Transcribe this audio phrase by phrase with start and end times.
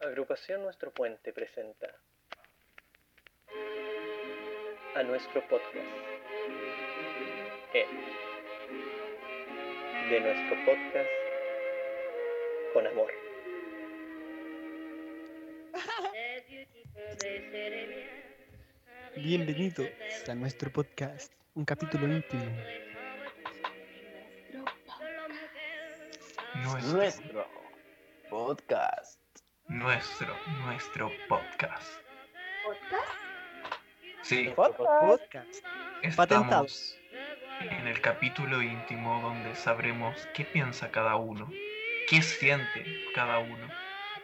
[0.00, 1.92] Agrupación Nuestro Puente presenta
[4.94, 5.74] a nuestro podcast.
[7.74, 7.84] E.
[10.08, 11.10] De nuestro podcast
[12.72, 13.12] con amor.
[19.16, 19.88] Bienvenidos
[20.28, 22.44] a nuestro podcast, un capítulo íntimo.
[26.54, 27.46] Nuestro, Nuestro
[28.30, 29.17] podcast.
[29.78, 30.34] Nuestro,
[30.64, 32.00] nuestro podcast.
[32.64, 33.12] ¿Podcast?
[34.22, 35.64] Sí, Podcast.
[36.02, 36.98] Estamos
[37.60, 41.48] en el capítulo íntimo donde sabremos qué piensa cada uno,
[42.08, 43.68] qué siente cada uno,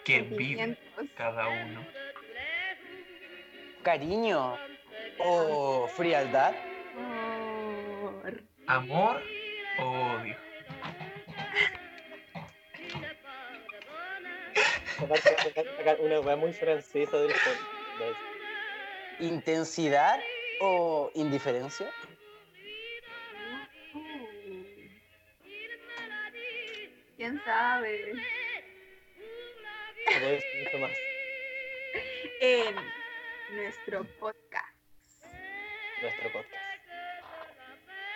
[0.05, 0.77] qué vive
[1.16, 1.87] cada uno.
[3.82, 4.57] Cariño
[5.18, 6.55] o frialdad.
[6.96, 8.43] Amor.
[8.66, 9.23] ¿Amor
[9.79, 10.44] o odio?
[15.01, 18.16] Una weá muy francesa del fondo.
[19.21, 20.21] Intensidad
[20.60, 21.91] o indiferencia.
[27.16, 28.15] ¿Quién sabe?
[30.63, 30.91] Mucho más.
[32.40, 32.77] En
[33.57, 34.77] nuestro podcast.
[36.02, 36.65] Nuestro podcast.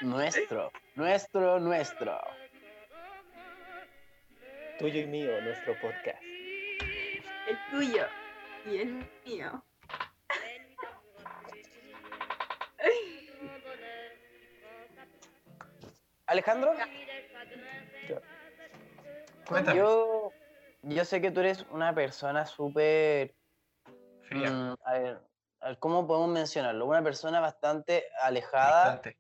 [0.01, 2.21] Nuestro, nuestro, nuestro.
[4.79, 6.28] Tuyo y mío, nuestro podcast.
[7.49, 8.07] El tuyo
[8.67, 9.65] y el mío.
[16.27, 16.75] Alejandro,
[19.47, 19.79] Cuéntame.
[19.79, 20.31] yo,
[20.83, 23.35] yo sé que tú eres una persona súper...
[24.25, 25.21] Fría, mm, a ver,
[25.61, 26.85] a ver, ¿cómo podemos mencionarlo?
[26.85, 28.93] Una persona bastante alejada.
[28.93, 29.19] distante.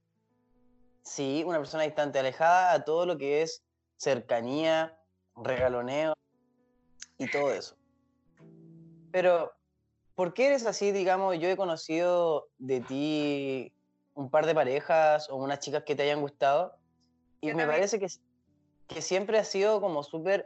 [1.02, 3.64] Sí, una persona distante, alejada a todo lo que es
[3.96, 5.00] cercanía,
[5.34, 6.12] regaloneo
[7.16, 7.78] y todo eso.
[9.10, 9.52] Pero,
[10.14, 10.92] ¿por qué eres así?
[10.92, 13.72] Digamos, yo he conocido de ti
[14.14, 16.76] un par de parejas o unas chicas que te hayan gustado
[17.40, 17.78] y Yo me también.
[17.78, 18.06] parece que,
[18.88, 20.44] que siempre has sido como súper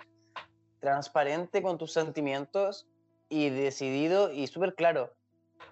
[0.80, 2.86] transparente con tus sentimientos
[3.28, 5.14] y decidido y súper claro.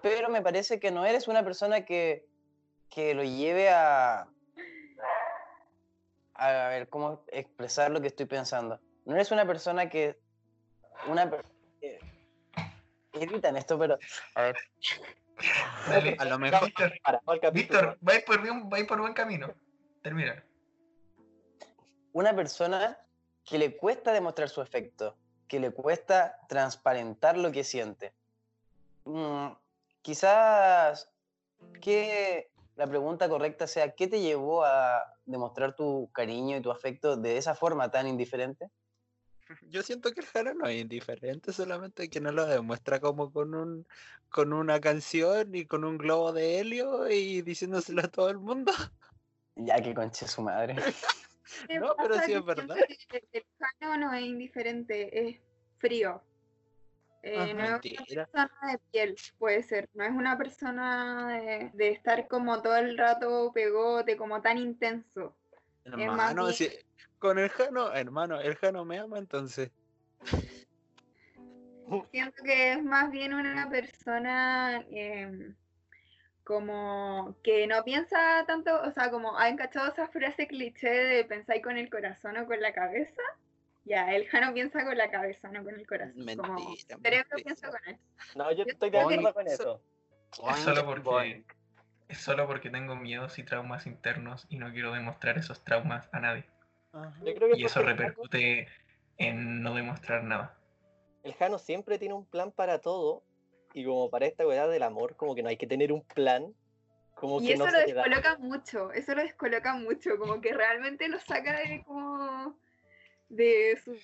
[0.01, 2.25] Pero me parece que no eres una persona que,
[2.89, 4.27] que lo lleve a,
[6.33, 8.79] a ver cómo expresar lo que estoy pensando.
[9.05, 10.19] No eres una persona que.
[11.07, 11.29] Una.
[13.13, 13.97] Evitan esto, pero.
[14.35, 14.55] A ver.
[15.87, 16.71] Dale, A lo mejor-
[17.03, 17.21] Para.
[17.51, 19.53] Víctor, vais por, bien- vais por buen camino.
[20.01, 20.43] Termina.
[22.13, 22.97] Una persona
[23.43, 25.17] que le cuesta demostrar su afecto,
[25.47, 28.13] que le cuesta transparentar lo que siente.
[29.05, 29.47] Mm,
[30.01, 31.11] quizás
[31.81, 37.17] que la pregunta correcta sea: ¿qué te llevó a demostrar tu cariño y tu afecto
[37.17, 38.69] de esa forma tan indiferente?
[39.69, 43.53] Yo siento que el Jara no es indiferente, solamente que no lo demuestra como con
[43.55, 43.87] un
[44.29, 48.71] con una canción y con un globo de helio y diciéndoselo a todo el mundo.
[49.55, 50.75] Ya que conche su madre.
[51.67, 52.77] ¿Qué No, pero sí es verdad.
[53.31, 55.39] El Jano no es indiferente, es
[55.79, 56.23] frío.
[57.23, 59.89] Eh, Ah, no es una persona de piel, puede ser.
[59.93, 65.35] No es una persona de, de estar como todo el rato pegote, como tan intenso.
[65.85, 66.69] más Hermano, bien- si-
[67.21, 69.71] con el Jano, hermano, el Jano me ama entonces.
[72.11, 75.55] Siento que es más bien una persona em,
[76.43, 81.61] como que no piensa tanto, o sea, como han cachado esa frase cliché de pensáis
[81.61, 83.21] con el corazón o con la cabeza.
[83.83, 86.25] Ya, el Jano piensa con la cabeza, no con el corazón.
[86.37, 86.97] como Mentira.
[87.01, 87.43] cerebro mentira.
[87.43, 87.97] piensa con él.
[88.35, 89.81] No, yo Yo estoy de acuerdo con eso-.
[90.49, 91.43] Es solo porque
[92.07, 96.19] es solo porque tengo miedos y traumas internos y no quiero demostrar esos traumas a
[96.19, 96.45] nadie.
[96.93, 97.13] Ajá.
[97.23, 98.67] Yo creo que Y eso repercute
[99.17, 100.57] en no demostrar nada.
[101.23, 103.23] El Jano siempre tiene un plan para todo.
[103.73, 106.53] Y como para esta weá del amor, como que no hay que tener un plan.
[107.15, 108.03] Como Y que eso no lo se da.
[108.03, 112.57] descoloca mucho, eso lo descoloca mucho, como que realmente lo saca de como
[113.29, 113.95] de su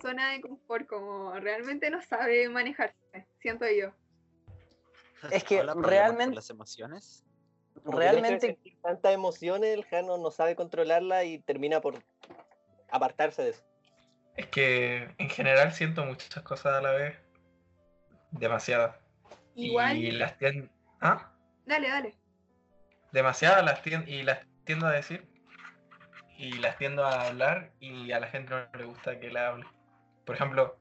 [0.00, 2.94] zona de confort, como realmente no sabe manejarse,
[3.40, 3.92] siento yo.
[5.32, 7.24] Es que realmente- las emociones.
[7.84, 12.02] Como realmente tantas emociones, el Jano no sabe controlarla y termina por
[12.90, 13.62] apartarse de eso.
[14.36, 17.16] Es que en general siento muchas cosas a la vez.
[18.30, 18.96] Demasiadas.
[19.54, 20.68] Igual, Y las tiendo.
[21.00, 21.32] ¿Ah?
[21.66, 22.14] dale, dale.
[23.12, 25.26] Demasiadas las tiendo, y las tiendo a decir.
[26.36, 29.66] Y las tiendo a hablar y a la gente no le gusta que la hable.
[30.24, 30.78] Por ejemplo,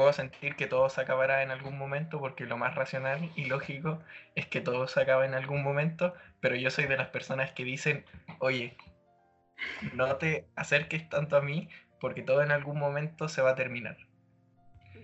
[0.00, 4.02] puedo sentir que todo se acabará en algún momento porque lo más racional y lógico
[4.34, 7.64] es que todo se acabe en algún momento, pero yo soy de las personas que
[7.64, 8.06] dicen,
[8.38, 8.78] oye,
[9.92, 11.68] no te acerques tanto a mí
[12.00, 13.98] porque todo en algún momento se va a terminar.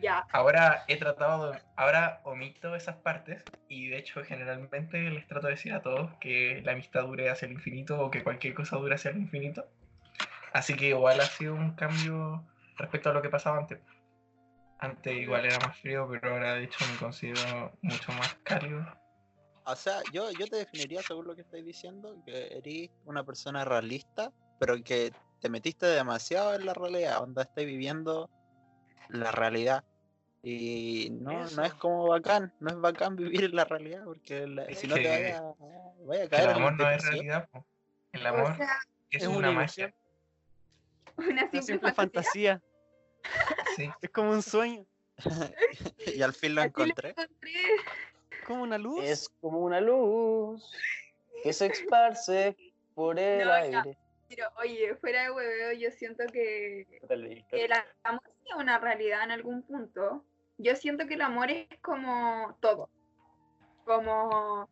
[0.01, 0.25] Ya.
[0.33, 5.53] Ahora he tratado, de- ahora omito esas partes y de hecho generalmente les trato de
[5.57, 8.95] decir a todos que la amistad dure hacia el infinito o que cualquier cosa dure
[8.95, 9.67] hacia el infinito.
[10.55, 12.43] Así que igual ha sido un cambio
[12.79, 13.79] respecto a lo que pasaba antes.
[14.79, 18.87] Antes igual era más frío, pero ahora de hecho me considero mucho más cálido.
[19.65, 23.65] O sea, yo, yo te definiría, según lo que estáis diciendo, que eres una persona
[23.65, 28.31] realista, pero que te metiste demasiado en la realidad, onda estáis viviendo
[29.09, 29.83] la realidad.
[30.43, 34.73] Y no, no es como bacán, no es bacán vivir en la realidad, porque la-
[34.75, 35.43] si no te vaya,
[36.05, 37.49] vaya a El caer en amor no es realidad.
[37.51, 37.67] po.
[38.13, 38.77] El O amor sea,
[39.11, 39.93] es, es una, una magia.
[41.17, 42.61] una Una simple, simple fantasía.
[42.61, 42.76] fantasía.
[43.77, 43.91] Sí.
[44.01, 44.87] Es como un sueño,
[46.07, 47.11] y al fin lo encontré.
[47.11, 47.53] encontré.
[48.47, 49.05] como una luz.
[49.05, 50.71] Es como una luz
[51.43, 52.57] que se esparce
[52.95, 53.99] por el No, aire.
[54.29, 59.31] Pero oye, fuera de hueveo, yo siento que que el amor es una realidad en
[59.31, 60.25] algún punto.
[60.59, 62.89] Yo siento que el amor es como todo.
[63.85, 64.69] Como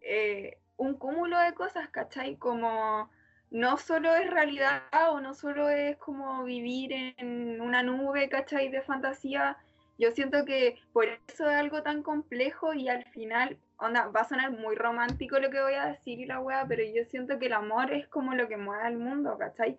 [0.00, 2.36] eh, un cúmulo de cosas, ¿cachai?
[2.36, 3.10] Como
[3.52, 8.70] no solo es realidad o no solo es como vivir en una nube, ¿cachai?
[8.70, 9.58] De fantasía.
[9.98, 14.28] Yo siento que por eso es algo tan complejo y al final, onda, va a
[14.28, 17.46] sonar muy romántico lo que voy a decir y la wea, pero yo siento que
[17.46, 19.78] el amor es como lo que mueve al mundo, ¿cachai?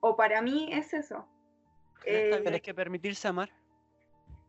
[0.00, 1.24] O para mí es eso.
[2.04, 3.50] Pero Eh, que permitirse amar.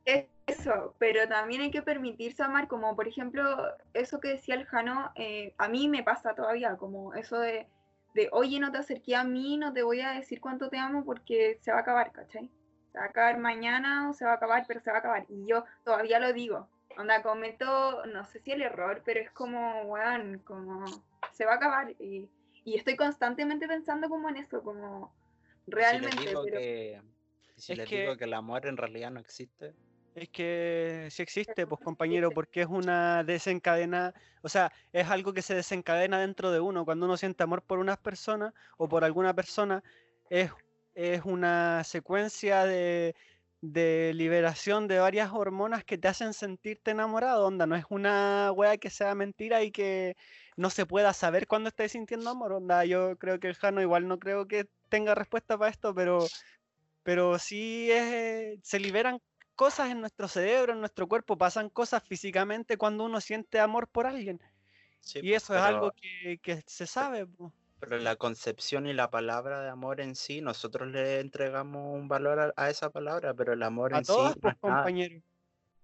[0.06, 4.66] es Eso, pero también hay que permitirse amar, como por ejemplo, eso que decía el
[4.66, 7.68] Jano, eh, a mí me pasa todavía, como eso de,
[8.14, 11.04] de, oye, no te acerqué a mí, no te voy a decir cuánto te amo
[11.04, 12.50] porque se va a acabar, ¿cachai?
[12.92, 15.26] Se va a acabar mañana o se va a acabar, pero se va a acabar.
[15.30, 19.82] Y yo todavía lo digo, onda, cometo, no sé si el error, pero es como,
[19.84, 20.86] weón, como,
[21.32, 21.92] se va a acabar.
[22.00, 22.30] Y,
[22.64, 25.12] y estoy constantemente pensando como en eso, como,
[25.66, 26.58] realmente, si les digo pero...
[26.60, 27.02] que,
[27.56, 29.74] si Es les que- digo que el amor en realidad no existe,
[30.16, 34.14] Es que sí existe, pues compañero, porque es una desencadena,
[34.44, 36.86] o sea, es algo que se desencadena dentro de uno.
[36.86, 39.84] Cuando uno siente amor por unas personas o por alguna persona,
[40.30, 40.52] es,
[40.94, 43.16] es una secuencia de,
[43.62, 48.78] de liberación de varias hormonas que te hacen sentirte enamorado, onda, no es una wea
[48.78, 50.16] que sea mentira y que
[50.58, 54.08] no se pueda saber cuando estés sintiendo amor, onda, yo creo que el Jano igual
[54.08, 56.26] no creo que tenga respuesta para esto, pero,
[57.04, 59.20] pero sí es, se liberan
[59.56, 64.06] cosas en nuestro cerebro, en nuestro cuerpo, pasan cosas físicamente cuando uno siente amor por
[64.08, 64.42] alguien.
[65.02, 67.26] sí, Y pues, eso es pero- algo que, que se sabe.
[67.28, 67.52] po.
[67.80, 72.40] Pero la concepción y la palabra de amor en sí, nosotros le entregamos un valor
[72.40, 74.76] a, a esa palabra, pero el amor A en todas, sí no pues, es nada.
[74.84, 75.22] compañero.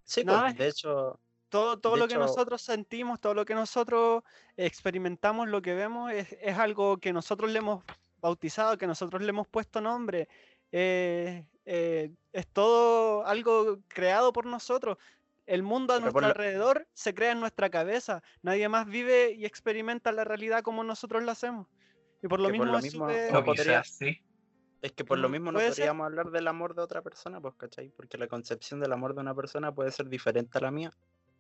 [0.06, 1.19] Sí, nada pues, es- de hecho,
[1.50, 4.24] Todo, todo De lo que hecho- nosotros sentimos, todo lo que nosotros
[4.56, 7.83] experimentamos, lo que vemos, es, es algo que nosotros le hemos
[8.22, 10.27] bautizado, que nosotros le hemos puesto nombre.
[10.72, 14.98] eh, eh, es todo algo creado por nosotros.
[15.45, 18.24] El mundo a Pero nuestro alrededor se crea en nuestra cabeza.
[18.42, 21.68] Nadie más vive y experimenta la realidad como nosotros la hacemos.
[22.24, 24.19] Y por lo Que por mismo lo no O podría- quizás sí.
[24.81, 25.69] es que por lo mismo no ser.
[25.69, 27.89] podríamos hablar del amor de otra persona, pues, ¿cachai?
[27.89, 30.92] Porque la concepción del amor de una persona puede ser diferente a la mía.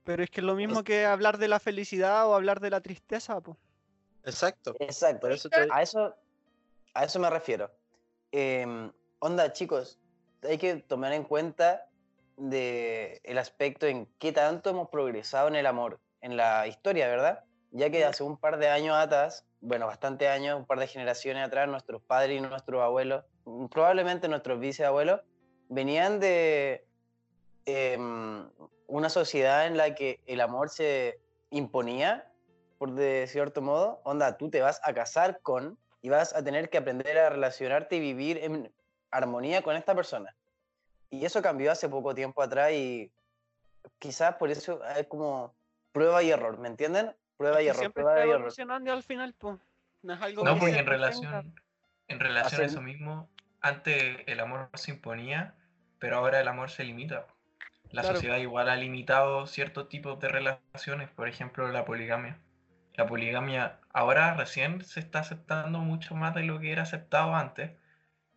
[0.03, 2.81] Pero es que es lo mismo que hablar de la felicidad o hablar de la
[2.81, 3.39] tristeza.
[3.41, 3.57] po.
[4.23, 4.75] Exacto.
[4.79, 5.19] Exacto.
[5.21, 6.15] Por eso te- A eso,
[6.93, 7.71] a eso me refiero.
[8.31, 9.99] Em, onda, chicos,
[10.43, 11.85] hay que tomar en cuenta
[12.37, 17.43] de el aspecto en qué tanto hemos progresado en el amor, en la historia, ¿verdad?
[17.71, 21.45] Ya que hace un par de años atrás, bueno, bastante años, un par de generaciones
[21.45, 25.21] atrás, nuestros padres y nuestros abuelos, mm, probablemente nuestros bisabuelos,
[25.67, 26.85] venían de
[27.65, 28.49] em,
[28.87, 31.19] una sociedad en la que el amor se
[31.51, 32.31] imponía,
[32.79, 36.69] por de cierto modo, onda, tú te vas a casar con y vas a tener
[36.69, 38.71] que aprender a relacionarte y vivir en
[39.11, 40.35] armonía con esta persona.
[41.09, 43.11] Y eso cambió hace poco tiempo atrás y
[43.97, 45.55] quizás por eso es como
[45.91, 47.15] prueba y error, ¿me entienden?
[47.37, 48.39] Prueba y error, siempre prueba está y error.
[48.41, 49.59] evolucionando al final, po.
[50.01, 51.55] No es algo No, que porque se en relación,
[52.07, 53.29] en relación a eso mismo,
[53.61, 55.55] antes el amor se imponía,
[55.99, 57.25] pero ahora el amor se limita.
[57.91, 58.17] La Claro.
[58.17, 62.39] sociedad igual ha limitado ciertos tipos de relaciones, por ejemplo la poligamia.
[62.93, 67.71] La poligamia ahora recién se está aceptando mucho más de lo que era aceptado antes,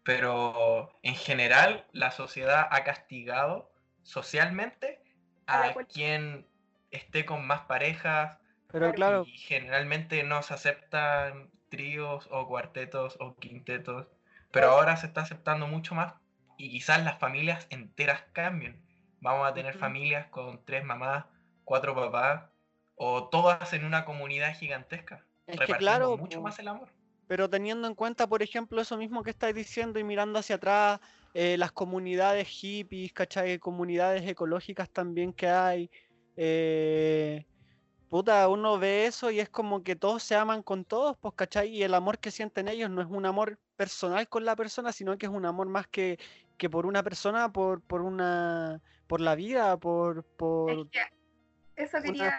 [0.02, 5.00] pero en general la sociedad ha castigado socialmente
[5.46, 6.46] A quien
[6.90, 8.38] esté con más parejas,
[8.70, 14.06] Pero claro, y generalmente no se aceptan tríos o cuartetos o quintetos,
[14.50, 16.14] pero ahora se está aceptando mucho más
[16.58, 18.84] y quizás las familias enteras cambien.
[19.20, 21.24] Vamos a tener familias con tres mamás,
[21.64, 22.50] cuatro papás
[22.94, 26.88] o todas en una comunidad gigantesca, es que repartiendo claro, mucho más el amor.
[27.32, 31.00] Pero teniendo en cuenta, por ejemplo, eso mismo que estáis diciendo y mirando hacia atrás,
[31.32, 33.58] eh, las comunidades hippies, ¿cachai?
[33.58, 35.90] Comunidades ecológicas también que hay.
[36.36, 37.46] eh,
[38.10, 41.70] puta, uno ve eso y es como que todos se aman con todos, pues, ¿cachai?
[41.70, 45.16] Y el amor que sienten ellos no es un amor personal con la persona, sino
[45.16, 46.18] que es un amor más que,
[46.58, 51.96] que por una persona, por, por una, por la vida, por, por Es que eso
[52.02, 52.38] quería.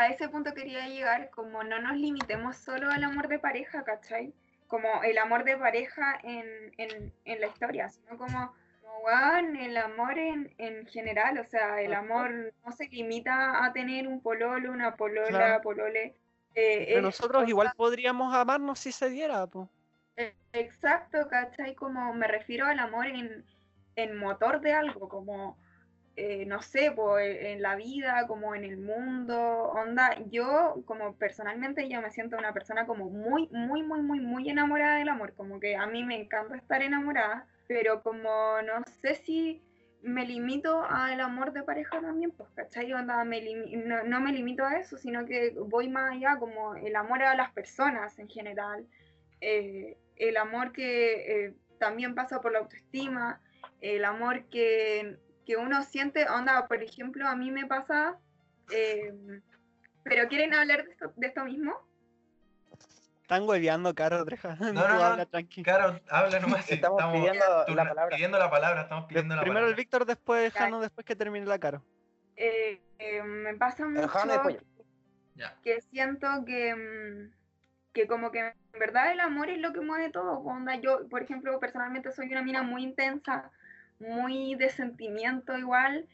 [0.00, 4.32] A ese punto quería llegar, como no nos limitemos solo al amor de pareja, ¿cachai?
[4.66, 6.46] Como el amor de pareja en,
[6.78, 9.08] en, en la historia, sino como, como
[9.58, 14.20] el amor en, en general, o sea, el amor no se limita a tener un
[14.20, 15.62] pololo, una polola, Claro.
[15.62, 16.14] polole.
[16.54, 19.68] eh, Pero nosotros cosa- igual podríamos amarnos si se diera, pues.
[20.52, 21.74] Exacto, ¿cachai?
[21.74, 23.44] Como me refiero al amor en,
[23.96, 25.56] en motor de algo, como,
[26.16, 31.14] eh, no sé, po, e- en la vida, como en el mundo, onda, yo como
[31.14, 35.32] personalmente yo me siento una persona como muy, muy, muy, muy, muy enamorada del amor,
[35.34, 38.28] como que a mí me encanta estar enamorada, pero como
[38.62, 39.62] no sé si
[40.02, 42.92] me limito al amor de pareja también, pues, ¿cachai?
[42.92, 43.42] Onda, me
[43.84, 47.34] no, no me limito a eso, sino que voy más allá, como el amor a
[47.34, 48.86] las personas en general
[49.40, 53.40] eh, el amor que eh, también pasa por la autoestima,
[53.80, 55.16] el amor que,
[55.46, 58.18] que uno siente, onda, por ejemplo, a mí me pasa,
[58.72, 59.12] eh,
[60.02, 61.76] pero ¿quieren hablar de esto, de esto mismo?
[63.30, 64.56] Están hueveando, caro, Treja.
[64.60, 65.04] No, no, no.
[65.04, 65.62] habla tranqui.
[65.62, 66.64] Claro, habla nomás.
[66.64, 68.16] si Estamos pidiendo la palabra.
[68.16, 69.76] Pidiendo la palabra, estamos pidiendo la Primero el.
[69.76, 71.80] Víctor, después Jano, después que termine la caro.
[72.34, 74.08] Eh, eh, me pasa mucho.
[75.36, 75.56] Ya.
[75.62, 77.32] que siento que, mm,
[77.92, 80.40] que como que en verdad el amor es lo que mueve todo.
[80.40, 83.52] Onda, yo, por ejemplo, personalmente soy una mina muy intensa,
[84.00, 86.08] muy de sentimiento igual,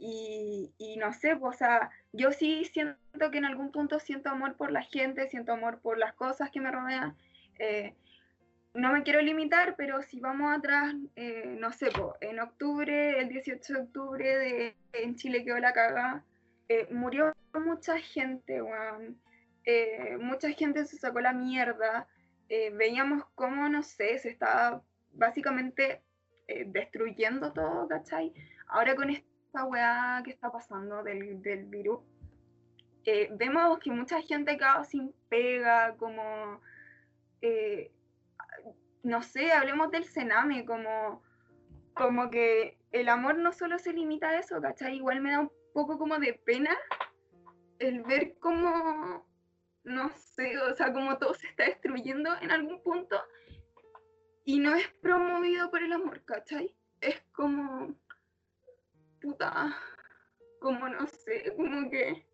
[0.00, 4.56] y, no sé, pues, o sea, yo sí siento que en algún punto siento amor
[4.56, 7.16] por la gente, siento amor por las cosas que me rodean.
[7.58, 7.94] eh,
[8.74, 13.28] no me quiero limitar, pero si vamos atrás, eh, no sé, po, en octubre, el
[13.28, 16.24] 18 de octubre de, en Chile quedó la cagada,
[16.68, 19.20] eh, murió mucha gente, weón.
[19.64, 22.06] Eh, mucha gente se sacó la mierda.
[22.50, 26.02] eh, veíamos cómo, no sé, se estaba básicamente
[26.48, 28.32] eh, destruyendo todo, ¿cachai?
[28.68, 32.00] Ahora con esta weá que está pasando del, del virus,
[33.04, 36.60] eh, vemos que mucha gente quedado sin pega, como,
[37.42, 37.90] eh,
[39.02, 41.22] no sé, hablemos del cename, como,
[41.92, 44.96] como que el amor no solo se limita a eso, ¿cachai?
[44.96, 46.74] Igual me da un poco como de pena
[47.78, 49.26] el ver cómo,
[49.84, 53.22] no sé, o sea, como todo se está destruyendo en algún punto
[54.48, 56.74] y no es promovido por el amor, ¿cachai?
[57.02, 57.94] Es como,
[59.20, 59.76] puta,
[60.58, 62.26] como no sé, como que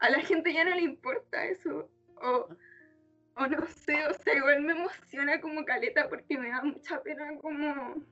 [0.00, 2.48] a la gente ya no le importa eso, o,
[3.36, 7.38] o no sé, o sea, igual me emociona como caleta porque me da mucha pena
[7.40, 8.04] como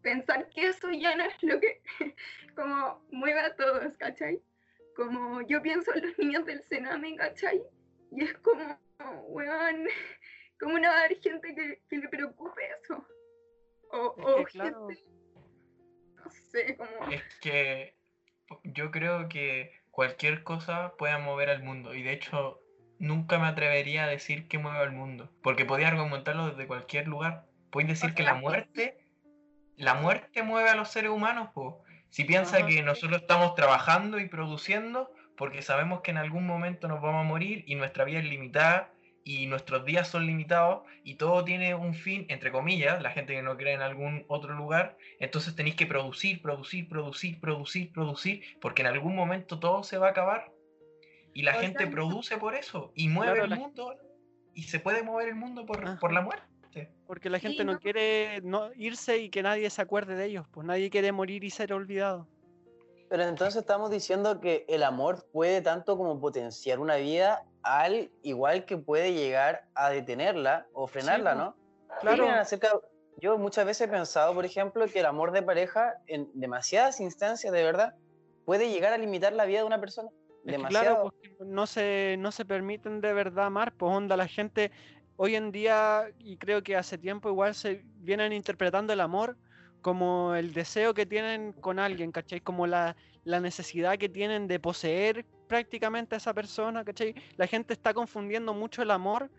[0.00, 1.82] pensar que eso ya no es lo que
[2.56, 4.40] como mueve a todos, ¿cachai?
[4.96, 7.62] Como yo pienso en los niños del Sename, ¿cachai?
[8.10, 8.80] Y es como,
[9.28, 9.86] weón,
[10.62, 13.04] ¿cómo no va a haber gente que, que le preocupe eso?
[13.90, 14.88] O, Es o claro.
[14.88, 15.04] gente,
[16.16, 17.10] no sé, como...
[17.10, 17.96] Es que
[18.62, 21.94] yo creo que cualquier cosa puede mover al mundo.
[21.94, 22.60] Y de hecho,
[22.98, 25.30] nunca me atrevería a decir que mueve al mundo.
[25.42, 27.46] Porque podía argumentarlo desde cualquier lugar.
[27.70, 29.04] Puedes decir que la muerte,
[29.76, 31.82] la muerte mueve a los seres humanos, po.
[32.10, 37.00] Si piensa que nosotros estamos trabajando y produciendo, porque sabemos que en algún momento nos
[37.00, 38.91] vamos a morir y nuestra vida es limitada
[39.24, 43.42] y nuestros días son limitados y todo tiene un fin, entre comillas, la gente que
[43.42, 48.82] no cree en algún otro lugar, entonces tenéis que producir, producir, producir, producir, producir, porque
[48.82, 50.52] en algún momento todo se va a acabar
[51.34, 53.94] y la O gente sea, produce por eso y mueve Claro, el mundo
[54.54, 56.48] y se puede mover el mundo por, por la muerte.
[57.06, 57.78] Porque la Sí, gente no no.
[57.78, 61.50] quiere no irse y que nadie se acuerde de ellos, pues nadie quiere morir y
[61.50, 62.31] ser olvidado.
[63.12, 68.64] Pero entonces estamos diciendo que el amor puede tanto como potenciar una vida al igual
[68.64, 71.34] que puede llegar a detenerla o frenarla.
[71.34, 71.54] ¿no?
[72.00, 72.80] ¿Qué Claro, acerca-
[73.18, 77.52] Yo muchas veces he pensado, por ejemplo, que el amor de pareja en demasiadas instancias
[77.52, 77.92] de verdad
[78.46, 80.08] puede llegar a limitar la vida de una persona.
[80.08, 80.94] es que Demasiado.
[80.94, 84.72] claro, pues, no se, no se permiten de verdad amar, pues onda, la gente
[85.16, 89.36] hoy en día, y creo que hace tiempo igual se vienen interpretando el amor
[89.82, 92.40] como el deseo que tienen con alguien, ¿cachai?
[92.40, 97.14] Como la, la necesidad que tienen de poseer prácticamente a esa persona, ¿cachai?
[97.36, 99.30] La gente está confundiendo mucho el amor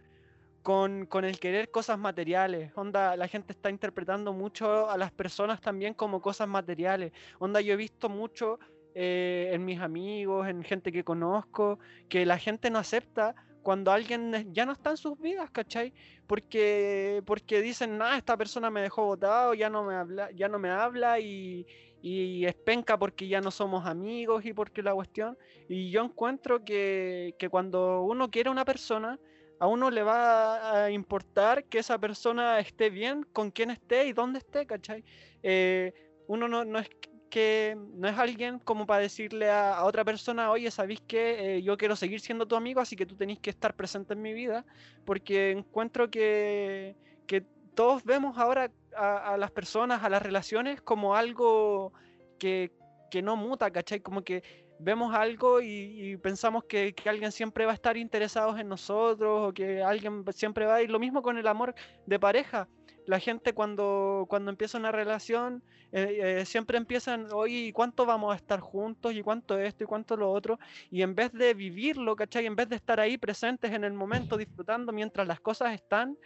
[0.61, 2.71] con, con el querer cosas materiales.
[2.75, 7.11] Onda, la gente está interpretando mucho a las personas también como cosas materiales.
[7.39, 8.59] Onda, yo he visto mucho
[8.95, 14.53] eh, en mis amigos, en gente que conozco, que la gente no acepta cuando alguien
[14.53, 15.93] ya no está en sus vidas, ¿cachai?
[16.27, 20.59] Porque, porque dicen, nada, esta persona me dejó botado, ya no me habla, ya no
[20.59, 21.65] me habla y,
[22.01, 25.37] y es penca porque ya no somos amigos y porque la cuestión.
[25.69, 29.19] Y yo encuentro que, que cuando uno quiere a una persona,
[29.59, 34.13] a uno le va a importar que esa persona esté bien, con quién esté y
[34.13, 35.05] dónde esté, ¿cachai?
[35.41, 35.93] Eh,
[36.27, 36.89] uno no, no es
[37.33, 41.95] que no es alguien como para decirle a, otra persona, oye, ¿sabéis que yo quiero
[41.95, 44.63] seguir siendo tu amigo, así que tú tenés que estar presente en mi vida?
[45.03, 47.41] Porque encuentro que, que
[47.73, 51.91] todos vemos ahora a, las personas, a las relaciones, como algo
[52.37, 52.71] que,
[53.09, 53.99] que no muta, ¿cachai?
[53.99, 54.43] Como que
[54.77, 59.49] vemos algo y, y pensamos que, que alguien siempre va a estar interesado en nosotros
[59.49, 60.91] o que alguien siempre va a ir.
[60.91, 61.73] Lo mismo con el amor
[62.05, 62.67] de pareja.
[63.05, 68.33] La gente cuando, cuando empieza una relación eh, eh, siempre empiezan, oye, ¿y cuánto vamos
[68.33, 69.13] a estar juntos?
[69.13, 69.83] ¿Y cuánto esto?
[69.83, 70.57] ¿Y cuánto lo otro?
[70.89, 72.45] Y en vez de vivirlo, ¿cachai?
[72.45, 76.17] En vez de estar ahí presentes en el momento, disfrutando mientras las cosas están,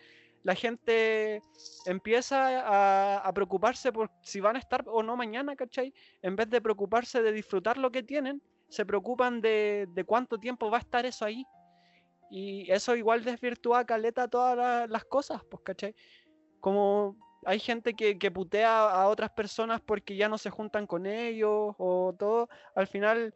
[0.43, 1.41] la gente
[1.86, 5.93] empieza a, preocuparse por si van a estar o no mañana, ¿cachai?
[6.22, 10.69] En vez de preocuparse de disfrutar lo que tienen, se preocupan de, de cuánto tiempo
[10.69, 11.48] va a estar eso ahí.
[12.29, 15.96] Y eso igual desvirtúa caleta todas la- las cosas, pues, ¿cachai?
[16.59, 21.05] Como hay gente que, que putea a otras personas porque ya no se juntan con
[21.05, 22.49] ellos o todo.
[22.75, 23.33] Al final,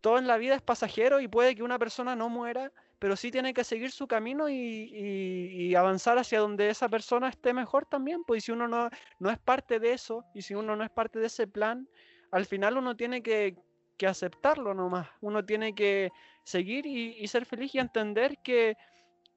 [0.00, 3.30] todo en la vida es pasajero y puede que una persona no muera, pero sí
[3.30, 8.22] tiene que seguir su camino y, y- avanzar hacia donde esa persona esté mejor también.
[8.24, 10.90] Pues y si uno no, no es parte de eso y si uno no es
[10.90, 11.88] parte de ese plan,
[12.30, 13.56] al final uno tiene que,
[13.96, 15.08] que aceptarlo nomás.
[15.20, 16.12] Uno tiene que
[16.44, 18.76] seguir y ser feliz y entender que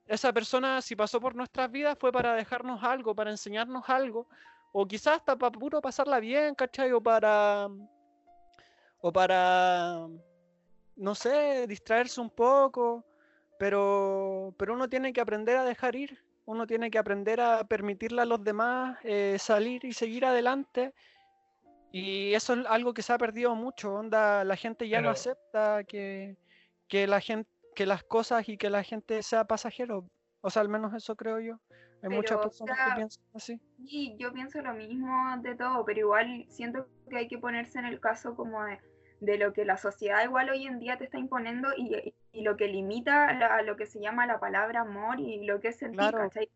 [0.07, 4.27] esa persona, si pasó por nuestras vidas, fue para dejarnos algo, para enseñarnos algo,
[4.71, 6.91] o quizás hasta para puro pasarla bien, ¿cachai?
[6.93, 7.67] O para.
[9.01, 10.07] O para.
[10.95, 13.05] No sé, distraerse un poco,
[13.59, 18.21] pero, pero uno tiene que aprender a dejar ir, uno tiene que aprender a permitirle
[18.21, 20.93] a los demás eh, salir y seguir adelante.
[21.91, 25.83] Y eso es algo que se ha perdido mucho, onda, la gente ya no acepta
[25.83, 26.35] que,
[26.87, 30.03] que la gente que las cosas y que la gente sea pasajero.
[30.42, 31.59] O sea, al menos eso creo yo.
[32.01, 33.61] Hay muchas Pero, o personas sea, que piensan así.
[33.85, 37.85] Sí, yo pienso lo mismo de todo, pero igual siento que hay que ponerse en
[37.85, 38.79] el caso como de,
[39.22, 42.57] de lo que la sociedad igual hoy en día te está imponiendo y, y lo
[42.57, 45.98] que limita la- lo que se llama la palabra amor y lo que es sentir,
[46.00, 46.18] Claro.
[46.18, 46.50] ¿cachai?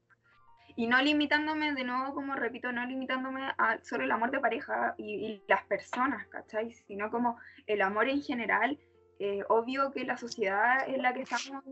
[0.75, 4.95] Y no limitándome, de nuevo, como repito, no limitándome a solo el amor de pareja
[4.97, 6.71] y, y las personas, ¿cachai?
[6.88, 8.79] Sino como el amor en general.
[9.23, 11.63] Eh, obvio que la sociedad en la que estamos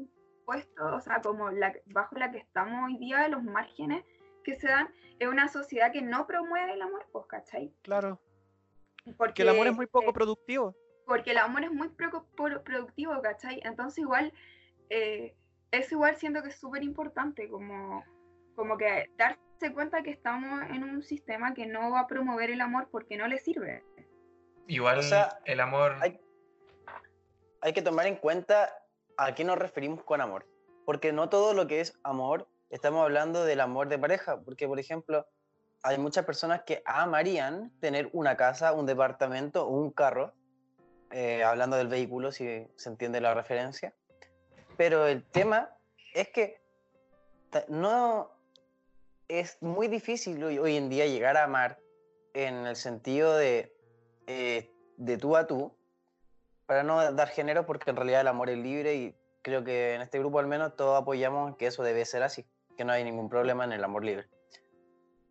[0.45, 4.03] puestos, o sea, como la, bajo la que estamos hoy día, los márgenes
[4.43, 7.73] que se dan, es una sociedad que no promueve el amor, pues, ¿cachai?
[7.81, 8.21] Claro.
[9.17, 10.75] Porque Que el amor es muy poco eh, productivo.
[11.07, 12.27] porque el amor es muy pro-
[12.63, 13.61] productivo, ¿cachai?
[13.63, 14.31] Entonces igual,
[14.91, 15.35] eh,
[15.71, 18.03] eso igual siento que es súper importante, como,
[18.55, 22.61] como que darse cuenta que estamos en un sistema que no va a promover el
[22.61, 23.83] amor porque no le sirve.
[24.67, 25.95] Igual O sea, el amor.
[26.01, 26.19] hay-
[27.61, 28.73] hay que tomar en cuenta
[29.17, 30.47] a qué nos referimos con amor.
[30.85, 34.39] Porque no todo lo que es amor, estamos hablando del amor de pareja.
[34.41, 35.27] Porque, por ejemplo,
[35.83, 40.33] hay muchas personas que amarían tener una casa, un departamento un carro,
[41.11, 43.93] eh, hablando del vehículo, si se entiende la referencia.
[44.77, 45.69] Pero el tema
[46.13, 46.61] es que
[47.67, 48.31] no
[49.27, 51.79] es muy difícil hoy, hoy en día llegar a amar
[52.33, 53.75] en el sentido de,
[54.27, 55.75] eh, de tú a tú,
[56.69, 60.01] para no dar género, porque en realidad el amor es libre y creo que en
[60.01, 62.45] este grupo al menos todos apoyamos que eso debe ser así,
[62.77, 64.27] que no hay ningún problema en el amor libre.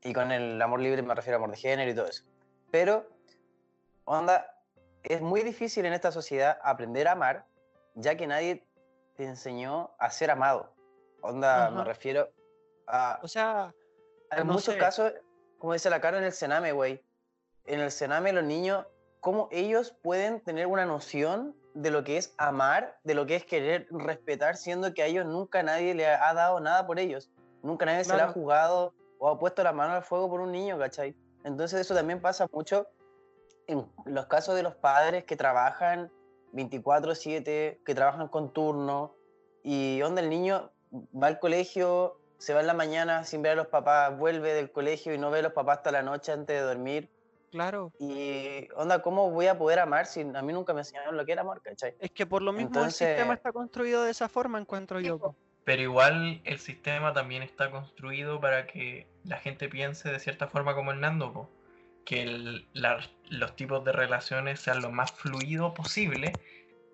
[0.02, 2.24] Y con el amor libre me refiero a amor de género y todo eso.
[2.72, 3.06] Pero,
[4.04, 4.52] onda,
[5.04, 7.44] es muy difícil en esta sociedad aprender a amar,
[7.94, 8.66] ya que nadie
[9.14, 10.72] te enseñó a ser amado.
[11.20, 12.28] Onda, me refiero
[12.88, 13.20] a...
[13.22, 13.72] O sea,
[14.32, 14.80] En no muchos sé.
[14.80, 15.12] casos,
[15.58, 17.00] como dice la cara en el Sename, güey.
[17.64, 18.84] En el Sename los niños,
[19.20, 23.44] ¿cómo ellos pueden tener una noción de lo que es amar, de lo que es
[23.44, 27.30] querer respetar, siendo que a ellos nunca nadie le ha dado nada por ellos?
[27.62, 30.52] Nunca nadie se le ha jugado o ha puesto la mano al fuego por un
[30.52, 31.16] niño, ¿cachai?
[31.44, 32.86] Entonces eso también pasa mucho
[33.66, 36.10] en los casos de los padres que trabajan
[36.52, 39.14] 24/7, que trabajan con turno,
[39.62, 43.56] y donde el niño va al colegio, se va en la mañana sin ver a
[43.56, 46.58] los papás, vuelve del colegio y no ve a los papás hasta la noche antes
[46.58, 47.10] de dormir.
[47.50, 47.92] Claro.
[47.98, 51.32] Y onda, ¿cómo voy a poder amar si a mí nunca me enseñaron lo que
[51.32, 51.94] era amor, ¿cachai?
[51.98, 55.34] Es que por lo mismo el sistema está construido de esa forma, encuentro yo.
[55.64, 60.74] Pero igual el sistema también está construido para que la gente piense de cierta forma
[60.74, 61.50] como el Nando, po,
[62.04, 66.38] que el- la- los tipos de relaciones sean lo más fluido posible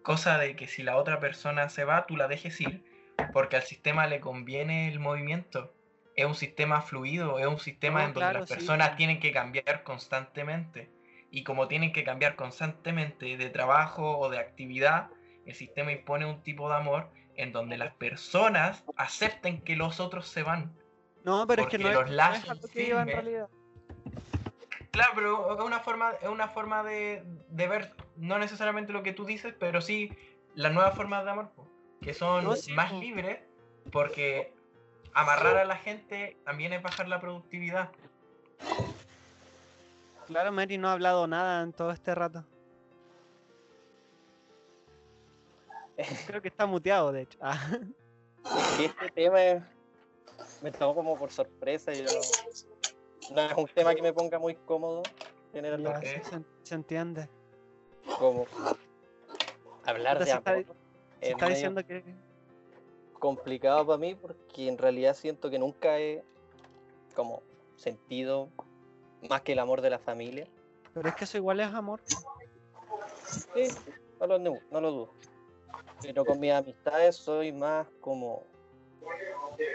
[0.03, 2.85] cosa de que si la otra persona se va, tú la dejes ir,
[3.33, 5.74] porque al sistema le conviene el movimiento.
[6.15, 8.55] Es un sistema fluido, es un sistema No, en donde claro, las sí.
[8.55, 10.91] personas tienen que cambiar constantemente.
[11.31, 15.11] Y como tienen que cambiar constantemente de trabajo o de actividad,
[15.47, 20.29] el sistema impone un tipo de amor en donde las personas acepten que los otros
[20.29, 20.73] se van.
[21.25, 23.09] No, pero es que no los es, no es lazos a lo que iba en
[23.09, 23.49] firmes- realidad.
[24.93, 29.13] Claro, pero es una forma, es una forma de, de ver, no necesariamente lo que
[29.13, 30.13] tú dices, pero sí
[30.55, 31.51] las nuevas formas de amor,
[32.01, 33.41] que son No, sí, más libres,
[33.91, 34.54] porque
[35.15, 37.91] amarrar a la gente también es bajar la productividad.
[40.27, 42.45] Claro, Mary no ha hablado nada en todo este rato.
[46.27, 47.39] Creo que está muteado, de hecho.
[47.41, 47.59] Ah,
[48.77, 49.63] que este tema es-
[50.63, 52.11] me tomó como por sorpresa y yo
[53.31, 55.03] no, es un tema que me ponga muy cómodo
[55.53, 57.29] tener sí, se, se entiende.
[58.19, 58.47] como
[59.85, 60.77] hablar de se está- amor
[61.21, 62.05] Se está medio diciendo que.
[63.25, 66.23] Complicado para mí porque en realidad siento que nunca he
[67.15, 67.43] como
[67.75, 68.51] sentido
[69.31, 70.47] más que el amor de la familia
[70.93, 72.03] Pero es que eso igual es amor.
[73.25, 73.69] Sí,
[74.21, 75.11] no lo, no lo dudo.
[76.03, 78.43] Pero con mis amistades soy más como.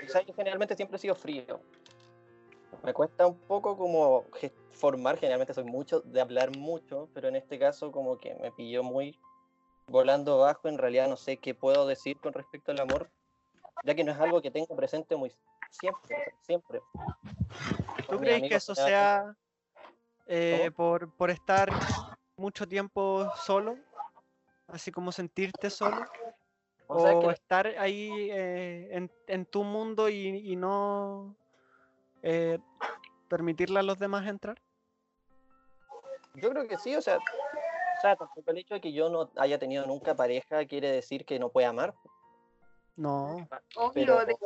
[0.01, 1.59] Quizás yo generalmente siempre he sido frío.
[2.83, 4.25] Me cuesta un poco como
[4.73, 8.83] formar, generalmente soy mucho de hablar mucho, pero en este caso como que me pilló
[8.83, 9.17] muy
[9.87, 10.67] volando bajo.
[10.67, 13.09] En realidad no sé qué puedo decir con respecto al amor,
[13.83, 15.31] ya que no es algo que tengo presente muy
[15.69, 16.81] siempre, siempre.
[18.09, 19.35] ¿Tú crees que eso sea
[20.25, 21.69] eh, por, por estar
[22.35, 23.77] mucho tiempo solo?
[24.67, 26.05] Así como sentirte solo.
[26.87, 31.35] O sea, O, que estar ahí eh, en, en tu mundo y, y no
[32.23, 32.57] eh,
[33.27, 34.59] permitirle a los demás entrar.
[36.35, 39.29] Yo creo que sí, o sea, o sea, tampoco el hecho de que yo no
[39.35, 41.93] haya tenido nunca pareja quiere decir que no puede amar.
[42.99, 43.47] No.
[43.77, 44.45] Obvio, Pero- de hecho,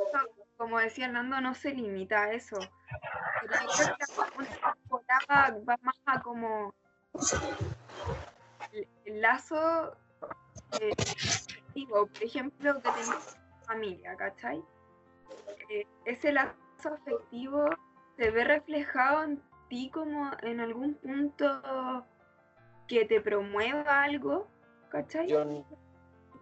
[0.57, 2.57] como decía Nando, no se limita a eso.
[3.41, 6.71] Pero yo creo que la temporada va más a como
[8.71, 9.95] el, el lazo
[10.79, 14.63] eh, afectivo, por ejemplo, que tenés familia, ¿cachai?
[15.69, 16.53] Eh, ese lazo
[16.85, 17.65] afectivo
[18.17, 22.05] se ve reflejado en ti como en algún punto
[22.87, 24.47] que te promueva algo,
[24.89, 25.27] ¿cachai?
[25.27, 25.43] Yo,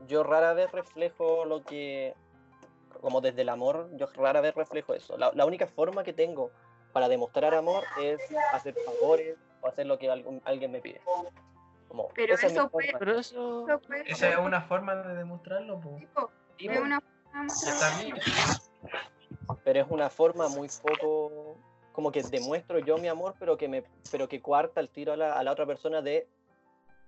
[0.08, 2.14] yo rara vez reflejo lo que,
[3.02, 5.18] como desde el amor, yo rara vez reflejo eso.
[5.18, 6.52] La, la única forma que tengo
[6.94, 8.20] para demostrar amor es
[8.54, 11.02] hacer favores o hacer lo que algún- alguien me pide.
[11.88, 12.94] Como, Pero esa es eso puede-.
[12.98, 13.68] Pero eso.
[13.68, 15.98] Eso puede Esa es una forma de demostrarlo, po.
[16.58, 17.02] tipo, es una
[19.64, 21.58] pero es una forma muy poco
[21.94, 25.18] como que demuestro yo mi amor pero que me pero que cuarta el tiro a
[25.18, 26.28] la, a la otra persona de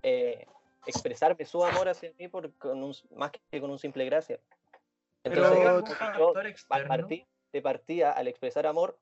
[0.02, 0.46] eh,
[0.86, 4.40] expresarme su amor hacia mí por, con un, más que con un simple gracias.
[5.22, 6.34] Pero- entonces ¿Hay Pero-
[6.84, 8.98] yo partir de partida al expresar amor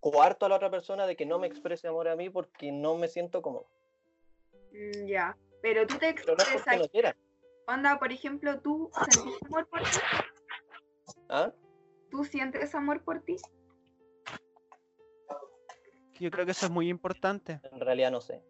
[0.00, 2.96] cuarto a la otra persona de que no me exprese amor a mí porque no
[2.96, 3.66] me siento como
[4.72, 7.14] Mm, Ya, pero tú te pero no es porque expresas,
[7.66, 9.98] no onda, por ejemplo, tú sientes amor por ti,
[11.28, 11.52] ¿ah?
[12.10, 13.36] tú sientes amor por ti,
[16.18, 17.60] Yo creo que eso es muy importante.
[17.70, 18.42] en realidad no sé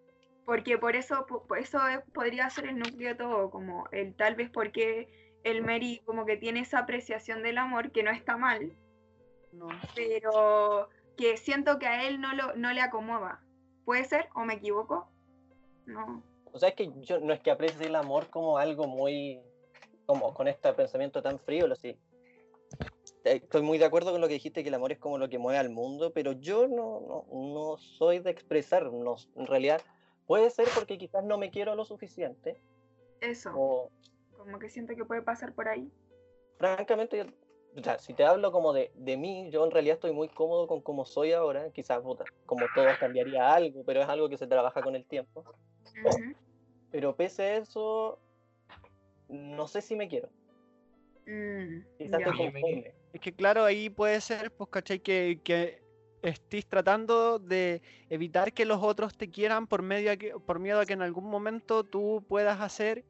[0.45, 4.15] porque por eso, po- por eso es- podría ser el núcleo de todo, como el
[4.15, 5.09] tal vez porque
[5.45, 8.73] el Mary como que tiene esa apreciación del amor que no está mal,
[9.53, 9.69] No.
[9.95, 13.41] pero que siento que a él no lo no le acomoda.
[13.85, 15.09] ¿Puede ser o me equivoco?
[15.87, 16.23] No.
[16.53, 19.41] O sea, es que yo no es que aprecie el amor como algo muy,
[20.07, 21.97] como con este pensamiento tan frívolo, sí.
[23.25, 25.29] Eh, Estoy muy de acuerdo con lo que dijiste, que el amor es como lo
[25.29, 29.81] que mueve al mundo, pero yo no, no, no soy de expresar, no, en realidad
[30.27, 32.61] puede ser porque quizás no me quiero lo suficiente,
[33.21, 33.91] Eso, o
[34.37, 35.91] como que siento que puede pasar por ahí.
[36.59, 37.25] francamente, yo-
[37.81, 40.67] o sea, si te hablo como de, de mí, yo en realidad estoy muy cómodo
[40.67, 44.47] con cómo soy ahora, quizás puta, como todos cambiaría algo, pero es algo que se
[44.47, 45.45] trabaja con el tiempo.
[46.91, 48.19] Pero pese a eso,
[49.29, 50.29] no sé si me quiero.
[51.27, 52.95] Mm, Quizás me conforme.
[53.13, 55.01] Es que claro, ahí puede ser, pues, ¿cachai?
[55.01, 55.82] Que, que
[56.23, 60.81] estés tratando de evitar que los otros te quieran por, medio a que, por miedo
[60.81, 63.05] a que en algún momento tú puedas hacer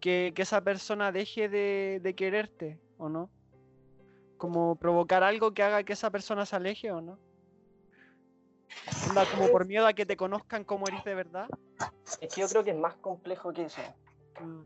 [0.00, 3.30] que, que esa persona deje de, de quererte, ¿o no?
[4.38, 7.18] Como provocar algo que haga que esa persona se aleje, ¿o no?
[9.08, 11.48] Onda, como por miedo a que te conozcan como eres de verdad.
[12.20, 13.82] Es que yo creo que es más complejo que eso.
[14.40, 14.62] Mm,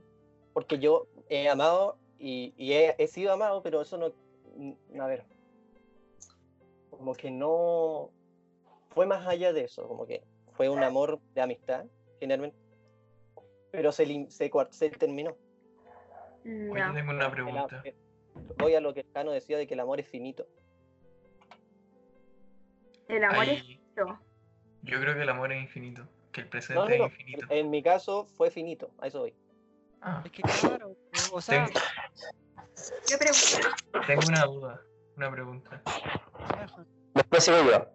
[0.52, 4.12] Porque yo he amado y, y he, he sido amado, pero eso no.
[5.02, 5.24] A ver.
[6.96, 8.10] Como que no.
[8.90, 9.86] Fue más allá de eso.
[9.88, 11.84] Como que fue un amor de amistad,
[12.20, 12.56] generalmente.
[13.70, 15.36] Pero se, se, se terminó.
[16.44, 17.82] Mm, Oye, tengo una pregunta.
[18.58, 20.46] voy a lo que Cano decía de que el amor es finito.
[23.08, 24.18] El amor es finito.
[24.82, 26.06] Yo creo que el amor es infinito.
[26.32, 27.06] Que el presente No, no, no.
[27.06, 27.46] es infinito.
[27.50, 29.34] En mi caso fue finito, a eso voy.
[30.00, 30.94] Ah, Es que claro,
[31.32, 31.66] o sea,
[34.06, 34.80] tengo una duda,
[35.16, 35.82] una pregunta.
[37.14, 37.86] Después sigo yo.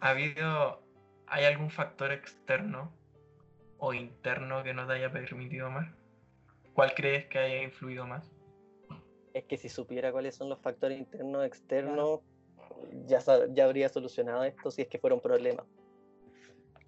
[0.00, 0.82] ¿Ha habido,
[1.26, 2.92] hay algún factor externo
[3.78, 5.94] o interno que no te haya permitido amar?
[6.74, 8.30] ¿Cuál crees que haya influido más?
[9.32, 12.20] Es que si supiera cuáles son los factores internos, externos,
[13.06, 13.18] ya,
[13.50, 15.64] ya habría solucionado esto si es que fuera un problema.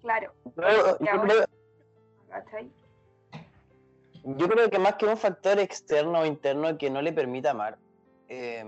[0.01, 1.45] Claro, Yo- yo creo-.
[4.23, 7.77] Yo creo que más que un factor externo o interno que no le permita amar,
[8.27, 8.63] eh,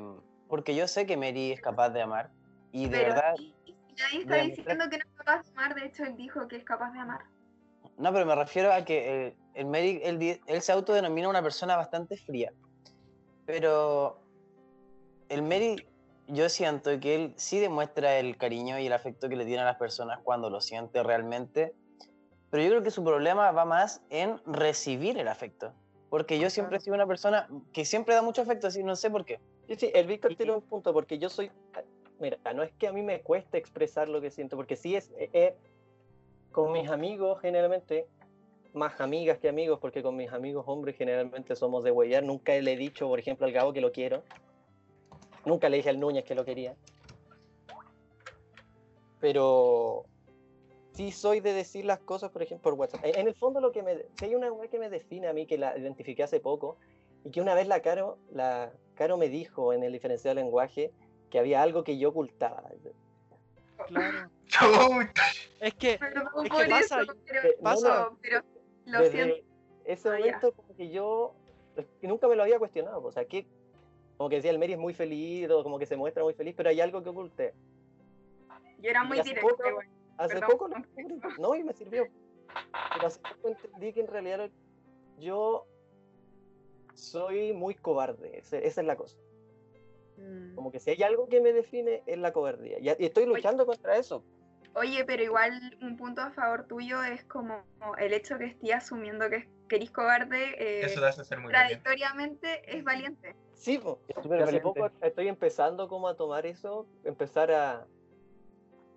[0.49, 2.31] porque yo sé que Mary es capaz de amar
[2.73, 5.75] y de Pero verdad, y- y nadie está diciendo que no es capaz de amar,
[5.75, 7.21] de hecho él dijo que es capaz de amar.
[7.97, 11.77] no, pero me refiero a que el, el Mary, él, él se autodenomina una persona
[11.77, 12.51] bastante fría,
[13.45, 14.19] pero
[15.29, 15.85] el Mary,
[16.27, 19.65] yo siento que él sí demuestra el cariño y el afecto que le tiene a
[19.65, 21.75] las personas cuando lo siente realmente,
[22.49, 25.73] pero yo creo que su problema va más en recibir el afecto,
[26.09, 29.11] porque yo siempre he sido una persona que siempre da mucho afecto, así no sé
[29.11, 29.39] por qué.
[29.69, 31.51] Sí, sí, el Víctor tiene un punto, porque yo soy.
[32.19, 35.11] Mira, no es que a mí me cueste expresar lo que siento, porque sí es.
[35.11, 35.55] eh, eh,
[36.51, 38.07] con mis amigos, generalmente,
[38.73, 42.23] más amigas que amigos, porque con mis amigos hombres, generalmente somos de huellar.
[42.23, 44.23] Nunca le he dicho, por ejemplo, al Gabo que lo quiero.
[45.45, 46.75] Nunca le dije al Núñez que lo quería.
[49.19, 50.05] Pero.
[50.93, 53.05] Sí soy de decir las cosas, por ejemplo, por WhatsApp.
[53.05, 54.07] En en el fondo, lo que me.
[54.17, 56.77] Si hay una web que me define a mí, que la identifiqué hace poco,
[57.23, 60.91] y que una vez la Caro, la Caro me dijo en el diferencial de lenguaje
[61.29, 62.63] que había algo que yo ocultaba.
[63.87, 64.29] claro.
[65.61, 68.41] Es que Perdón Es que pasa- eso, pero, no, pasa- no, pero
[68.87, 69.35] lo Desde siento.
[69.85, 71.33] ese Ah, momento como que yo
[72.01, 73.01] que nunca me lo había cuestionado.
[73.05, 73.47] O sea, que
[74.17, 76.53] como que decía, el Mary es muy feliz, o como que se muestra muy feliz,
[76.57, 77.53] pero hay algo que oculté.
[78.79, 79.87] Yo era y muy hace directa, poco- igual.
[80.17, 80.85] Hace Perdón, poco lo no.
[81.39, 82.05] No, y me sirvió.
[82.95, 84.49] Pero hace poco entendí que en realidad
[85.19, 85.65] yo
[86.99, 88.37] soy muy cobarde.
[88.39, 89.17] esa es la cosa.
[90.17, 90.55] Mm.
[90.55, 92.79] Como que si hay algo que me define es la cobardía.
[92.79, 94.23] Y, y estoy luchando contra eso.
[94.75, 97.63] Oye, pero igual un punto a favor tuyo es como
[97.97, 101.83] el hecho que estés asumiendo que querís cobarde eh, Eso te hace ser muy valiente.
[101.83, 103.35] contradictoriamente es valiente.
[103.53, 103.99] Sí, po.
[104.07, 104.61] Es hace valiente.
[104.61, 107.87] poco estoy empezando como a tomar eso, empezar a,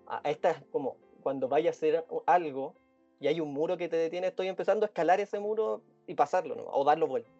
[0.07, 2.75] a a estas como cuando vaya a hacer algo
[3.19, 6.55] y hay un muro que te detiene, estoy empezando a escalar ese muro y pasarlo,
[6.55, 6.63] ¿no?
[6.67, 7.31] o darlo vuelta.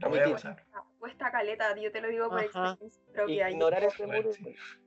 [0.00, 0.66] Lo voy a pasar.
[0.98, 2.72] Cuesta caleta, yo te lo digo por Ajá.
[2.72, 3.50] experiencia propia.
[3.50, 4.30] Ignorar ese muro.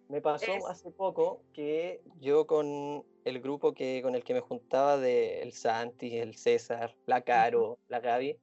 [0.09, 4.41] Me pasó Es- hace poco que yo con el grupo que con el que me
[4.41, 8.37] juntaba de el Santi, el César, la Caro, la Gaby,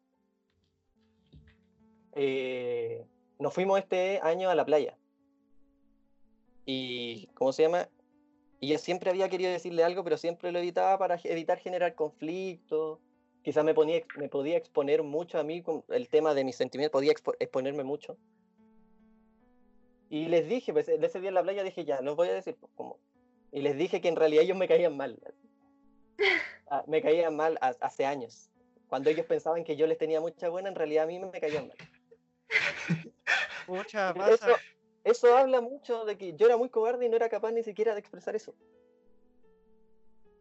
[2.13, 3.07] eh,
[3.39, 4.97] nos fuimos este año a la playa.
[6.67, 7.89] Y, ¿cómo se llama?
[8.61, 12.99] Y yo siempre había querido decirle algo, pero siempre lo evitaba para evitar generar conflictos.
[13.43, 16.93] Quizás me, ponía, me podía exponer mucho a mí con el tema de mis sentimientos,
[16.93, 18.19] podía expo- exponerme mucho.
[20.11, 22.35] Y les dije, pues, de ese día en la playa dije, ya, los voy a
[22.35, 22.99] decir, pues, como.
[23.53, 25.19] Y les dije que en realidad ellos me caían mal.
[26.73, 28.49] Ah, me caían mal ha- hace años.
[28.89, 31.67] Cuando ellos pensaban que yo les tenía mucha buena, en realidad a mí me caían
[31.67, 31.77] mal.
[33.67, 34.55] Pucha, Eso,
[35.03, 37.95] eso habla mucho de que yo era muy cobarde y no era capaz ni siquiera
[37.95, 38.55] de expresar eso.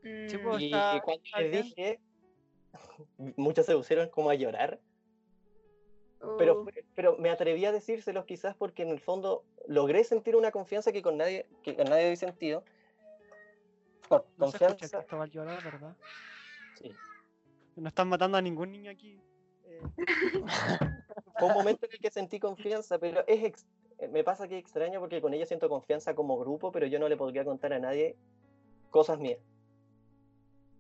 [0.04, 2.00] Mm, pues, Y está- cuando les dije,
[3.38, 4.80] muchos se pusieron como a llorar,
[6.38, 10.52] pero, fue- pero me atreví a decírselos quizás porque en el fondo logré sentir una
[10.52, 12.64] confianza que con nadie, que con nadie había sentido.
[14.08, 15.26] Con- No se escucha confianza.
[15.28, 15.96] Llorar, ¿verdad?
[16.76, 16.96] sí.
[17.76, 19.22] No están matando a ningún niño aquí.
[19.64, 19.82] Eh,
[21.38, 23.66] Fue un momento en el que sentí confianza, pero es ex-
[24.00, 27.00] eh, me pasa que es extraño porque con ella siento confianza como grupo, pero yo
[27.00, 28.18] no le podría contar a nadie
[28.90, 29.40] cosas mías.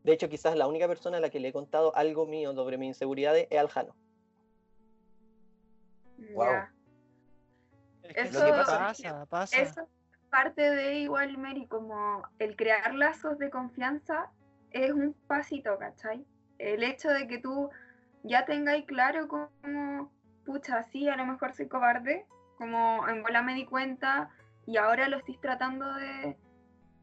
[0.04, 2.78] De hecho, quizás la única persona a la que le he contado algo mío sobre
[2.78, 3.96] mis inseguridades es al Jano.
[6.34, 6.50] Guau.
[6.52, 6.74] ya.
[8.04, 9.62] es que Eso- sí pasa, pasa.
[9.62, 9.88] Eso es
[10.30, 14.32] parte de igual, Mary, como el crear lazos de confianza
[14.72, 16.26] es un pasito, ¿cachai?
[16.58, 17.70] El hecho de que tú
[18.24, 20.12] ya tengáis claro como,
[20.46, 22.26] pucha, sí, a lo mejor soy cobarde,
[22.58, 24.30] como en bola me di cuenta
[24.66, 26.38] y ahora lo estoy tratando de,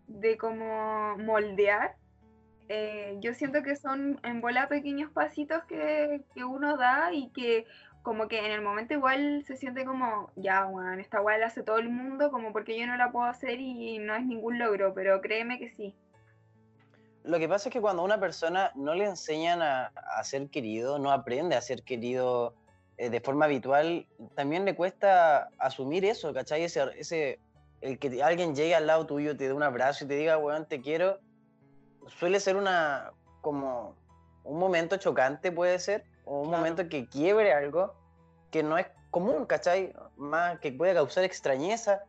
[0.06, 1.96] de como moldear.
[2.68, 7.66] Eh, yo siento que son en bola pequeños pasitos que, que uno da y que
[8.02, 11.62] como que en el momento igual se siente como, ya, weón, esta weá la hace
[11.62, 14.94] todo el mundo, como porque yo no la puedo hacer y no es ningún logro,
[14.94, 15.94] pero créeme que sí.
[17.24, 20.48] Lo que pasa es que cuando a una persona no le enseñan a, a ser
[20.50, 22.54] querido, no aprende a ser querido
[22.98, 26.62] eh, de forma habitual, también le cuesta asumir eso, ¿cachai?
[26.62, 27.40] Ese, ese,
[27.82, 30.66] el que alguien llegue al lado tuyo, te dé un abrazo y te diga, weón,
[30.66, 31.18] te quiero,
[32.08, 33.94] suele ser una, como,
[34.44, 36.58] un momento chocante puede ser, o un Claro.
[36.58, 37.94] momento que quiebre algo
[38.50, 39.92] que no es común, ¿cachai?
[40.16, 42.02] Más que puede causar extrañeza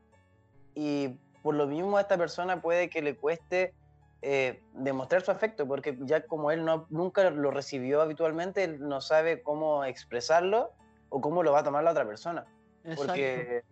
[0.75, 3.73] y por lo mismo a esta persona puede que le cueste
[4.21, 8.99] eh, demostrar su afecto, porque ya como él no, nunca lo recibió habitualmente, él no
[8.99, 10.71] sabe cómo expresarlo
[11.09, 12.45] o cómo lo va a tomar la otra persona.
[12.83, 13.05] Exacto.
[13.05, 13.63] Porque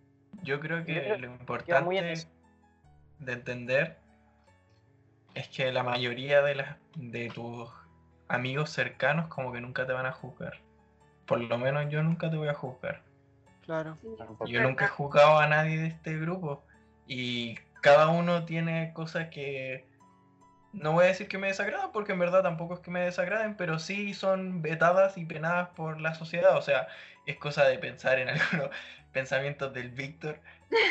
[0.42, 2.28] Yo creo que creo lo importante eso.
[3.18, 3.98] de entender
[5.36, 7.68] es que la mayoría de, las, de tus
[8.26, 10.60] amigos cercanos como que nunca te van a juzgar.
[11.26, 13.02] Por lo menos yo nunca te voy a juzgar.
[13.62, 13.98] Claro.
[14.00, 14.08] Sí.
[14.46, 16.64] Yo nunca he juzgado a nadie de este grupo
[17.06, 19.84] y cada uno tiene cosas que
[20.72, 23.56] no voy a decir que me desagradan porque en verdad tampoco es que me desagraden,
[23.56, 26.56] pero sí son vetadas y penadas por la sociedad.
[26.56, 26.88] O sea,
[27.26, 28.70] es cosa de pensar en algunos
[29.12, 30.40] pensamientos del Víctor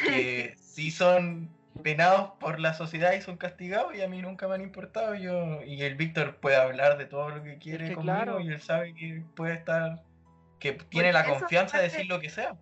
[0.06, 1.50] que sí son
[1.84, 5.16] penados por la sociedad y son castigados y a mí nunca me han importado.
[5.16, 8.40] Yo, y el Víctor puede hablar de todo lo que quiere que conmigo claro.
[8.40, 10.04] y él sabe que puede estar,
[10.60, 12.56] que tiene la es confianza de parte- decir lo que sea.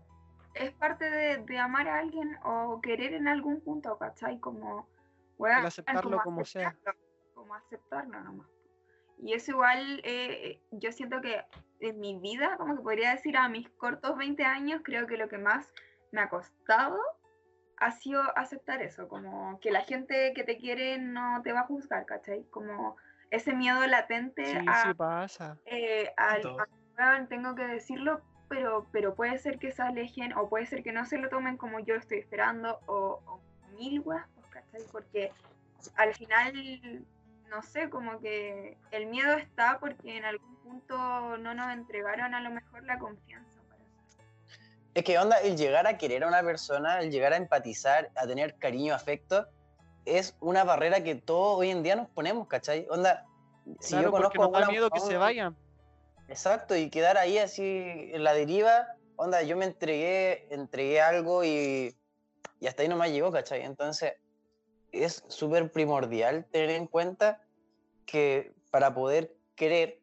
[0.55, 4.39] es parte de, de amar a alguien o querer en algún punto, ¿cachai?
[4.39, 4.87] Como,
[5.37, 6.69] weón, El aceptarlo como sea.
[6.69, 7.01] aceptarlo,
[7.33, 8.47] Como aceptarlo nomás.
[9.21, 11.41] Y eso igual, eh, yo siento que
[11.79, 15.29] en mi vida, como que podría decir a mis cortos 20 años, creo que lo
[15.29, 15.71] que más
[16.11, 16.97] me ha costado
[17.77, 21.67] ha sido aceptar eso, como que la gente que te quiere no te va a
[21.67, 22.43] juzgar, ¿cachai?
[22.49, 22.95] Como
[23.31, 25.57] ese miedo latente Sí, a sí pasa.
[25.65, 26.41] eh, al,
[26.97, 30.91] a- tengo que decirlo, pero, pero puede ser que se alejen o puede ser que
[30.91, 33.39] no se lo tomen como yo estoy esperando o, o
[33.77, 34.81] mil weas, pues, ¿cachai?
[34.91, 35.31] Porque
[35.95, 37.03] al final,
[37.49, 42.41] no sé, como que el miedo está porque en algún punto no nos entregaron a
[42.41, 43.62] lo mejor la confianza.
[44.93, 48.27] Es que onda, el llegar a querer a una persona, el llegar a empatizar, a
[48.27, 49.47] tener cariño, afecto,
[50.05, 52.85] es una barrera que todos hoy en día nos ponemos, ¿cachai?
[52.89, 53.25] Onda,
[53.79, 55.57] si Claro, yo porque conozco nos a da miedo que se vayan.
[56.27, 57.63] Exacto, y quedar ahí así
[58.13, 61.95] en la deriva, onda, yo me entregué, entregué algo y,
[62.59, 63.61] y hasta ahí nomás llegó, ¿cachai?
[63.61, 64.13] Entonces,
[64.91, 67.41] es súper primordial tener en cuenta
[68.05, 69.99] que para poder querer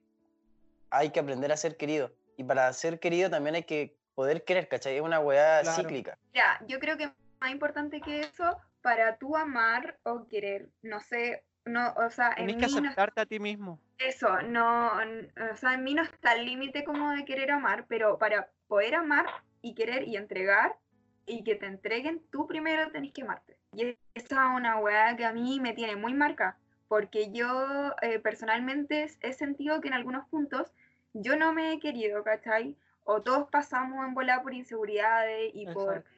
[0.91, 2.13] hay que aprender a ser querido.
[2.37, 4.97] Y para ser querido también hay que poder querer, ¿cachai?
[4.97, 5.81] Es una weá Claro.
[5.81, 6.19] cíclica.
[6.35, 11.43] Ya, yo creo que más importante que eso, para tú amar o querer, no sé,
[11.65, 13.81] no, o sea, en Tenés mí que no aceptarte a ti mismo.
[13.97, 18.19] Eso, no, o sea, en mí no está el límite como de querer amar, pero
[18.19, 19.25] para poder amar
[19.63, 20.77] y querer y entregar
[21.25, 23.57] y que te entreguen, tú primero tenés que amarte.
[23.73, 28.19] Y esa es una weá que a mí me tiene muy marca, porque yo eh,
[28.19, 30.75] personalmente he sentido que en algunos puntos
[31.15, 32.77] yo no me he querido, ¿cachai?
[33.13, 36.11] O todos pasamos en volar por inseguridades y por Exacto.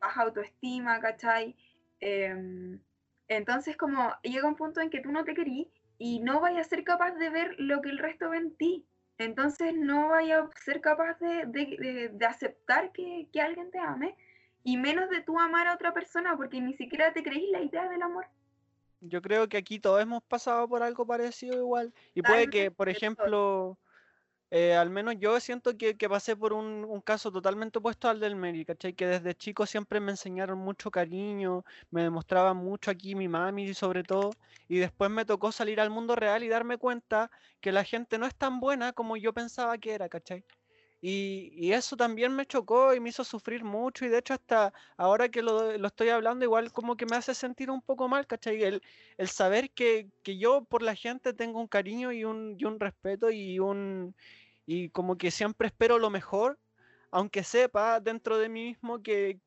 [0.00, 1.54] baja autoestima, ¿cachai?
[2.00, 2.80] Em,
[3.28, 6.70] entonces como llega un punto en que tú no te querís y no vayas a
[6.70, 8.84] ser capaz de ver lo que el resto ve en ti.
[9.18, 13.78] Entonces no vayas a ser capaz de, de- de- de aceptar que, que alguien te
[13.78, 14.16] ame
[14.64, 17.88] y menos de tú amar a otra persona porque ni siquiera te creís la idea
[17.88, 18.26] del amor.
[19.00, 21.94] Yo creo que aquí todos hemos pasado por algo parecido igual.
[22.14, 23.78] Y puede que, por Totalmente, todos.
[24.50, 28.20] Eh, al menos yo siento que, que pasé por un, un caso totalmente opuesto al
[28.20, 28.94] del Mary, ¿cachai?
[28.94, 34.02] Que desde chico siempre me enseñaron mucho cariño, me demostraban mucho aquí mi mami sobre
[34.04, 34.30] todo,
[34.68, 38.26] y después me tocó salir al mundo real y darme cuenta que la gente no
[38.26, 40.44] es tan buena como yo pensaba que era, ¿cachai?
[41.02, 45.30] Y, eso también me chocó y me hizo sufrir mucho y de hecho hasta ahora
[45.30, 48.62] que lo, lo estoy hablando igual como que me hace sentir un poco mal, ¿cachai?
[48.62, 48.82] El,
[49.16, 52.78] el saber que, que yo por la gente tengo un cariño y un, y un
[52.80, 54.14] respeto y un
[54.66, 56.58] y como que siempre espero lo mejor,
[57.10, 59.40] aunque sepa dentro de mí mismo que,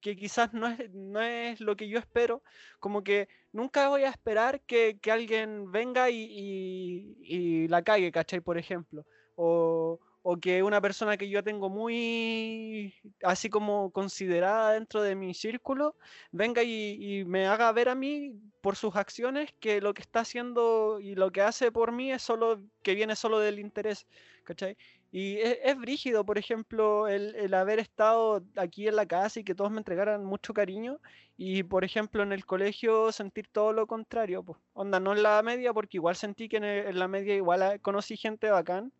[0.00, 2.42] que quizás no es, no es lo que yo espero,
[2.80, 7.16] como que nunca voy a esperar que, que alguien venga y, y-
[7.64, 8.40] y la cague, ¿cachai?
[8.40, 9.04] Por ejemplo.
[9.34, 15.34] O, o que una persona que yo tengo muy así como considerada dentro de mi
[15.34, 15.94] círculo
[16.32, 20.98] venga y, me haga ver a mí por sus acciones que lo que está haciendo
[21.00, 24.08] y lo que hace por mí es solo que viene solo del interés,
[24.42, 24.76] ¿cachai?
[25.12, 29.54] Y es, es brígido, por ejemplo, el, haber estado aquí en la casa y que
[29.54, 30.98] todos me entregaran mucho cariño
[31.36, 35.40] y, por ejemplo, en el colegio sentir todo lo contrario, pues, onda, no en la
[35.42, 38.92] media, porque igual sentí que en, en la media igual ah, conocí gente bacán,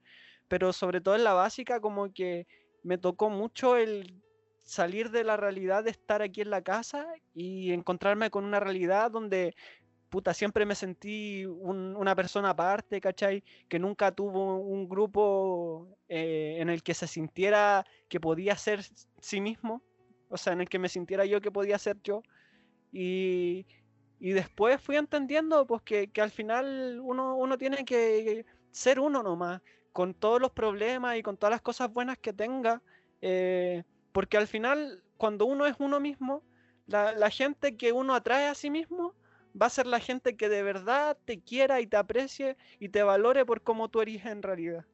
[0.49, 2.47] pero sobre todo en la básica como que
[2.83, 4.23] me tocó mucho el
[4.63, 9.11] salir de la realidad de estar aquí en la casa y encontrarme con una realidad
[9.11, 9.55] donde
[10.09, 13.43] puta, siempre me sentí un- una persona aparte, ¿cachai?
[13.69, 18.83] Que nunca tuvo un grupo eh, en el que se sintiera que podía ser
[19.21, 19.83] sí mismo,
[20.29, 22.23] o sea, en el que me sintiera yo que podía ser yo.
[22.93, 23.67] Y,
[24.19, 29.23] y después fui entendiendo pues que, que al final uno, uno tiene que ser uno
[29.23, 29.63] nomás,
[29.97, 32.83] con todos los problemas y con todas las cosas buenas que tenga,
[33.23, 33.83] eh,
[34.13, 36.43] porque al final cuando uno es uno mismo,
[36.87, 39.15] la, la gente que uno atrae a sí mismo
[39.59, 43.03] va a ser la gente que de verdad te quiera y te aprecie y te
[43.05, 44.85] valore por cómo tú eres en realidad.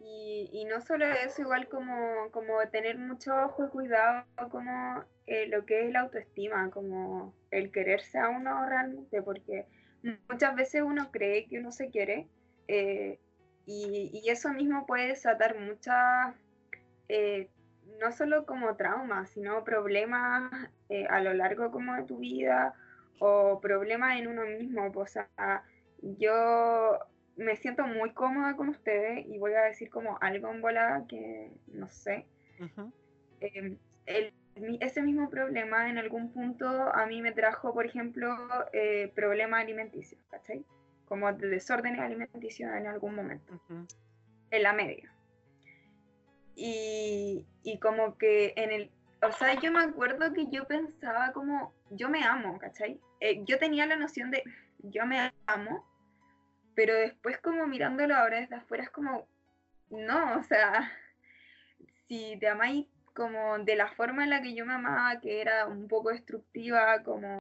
[0.00, 5.48] Y, y no solo eso, igual como, como tener mucho ojo y cuidado como eh,
[5.48, 9.66] lo que es la autoestima, como el quererse a uno realmente, porque
[10.30, 12.26] muchas veces uno cree que uno se quiere
[12.68, 13.18] eh,
[13.66, 16.34] y, y eso mismo puede desatar muchas,
[17.08, 17.48] eh,
[18.00, 20.50] no solo como traumas, sino problemas
[20.88, 22.74] eh, a lo largo como de tu vida
[23.18, 24.90] o problemas en uno mismo.
[24.94, 25.28] O sea,
[26.00, 26.98] yo
[27.36, 31.50] me siento muy cómoda con ustedes y voy a decir como algo en bola que
[31.68, 32.26] no sé.
[33.40, 38.36] Eh, el- mi- ese mismo problema en algún punto a mí me trajo, por ejemplo,
[38.72, 40.64] eh, problemas alimenticios, ¿cachai?
[41.12, 43.86] Como de desórdenes alimenticios en algún momento, Ujú.
[44.50, 45.12] en la media.
[46.54, 48.90] Y, y como que en el,
[49.20, 52.98] o sea, yo me acuerdo que yo pensaba como, yo me amo, ¿cachai?
[53.20, 54.42] Eh, yo tenía la noción de,
[54.78, 55.86] yo me amo,
[56.74, 59.28] pero después como mirándolo ahora desde afuera es como,
[59.90, 60.90] no, o sea,
[62.08, 65.66] si te amáis como de la forma en la que yo me amaba, que era
[65.66, 67.38] un poco destructiva, como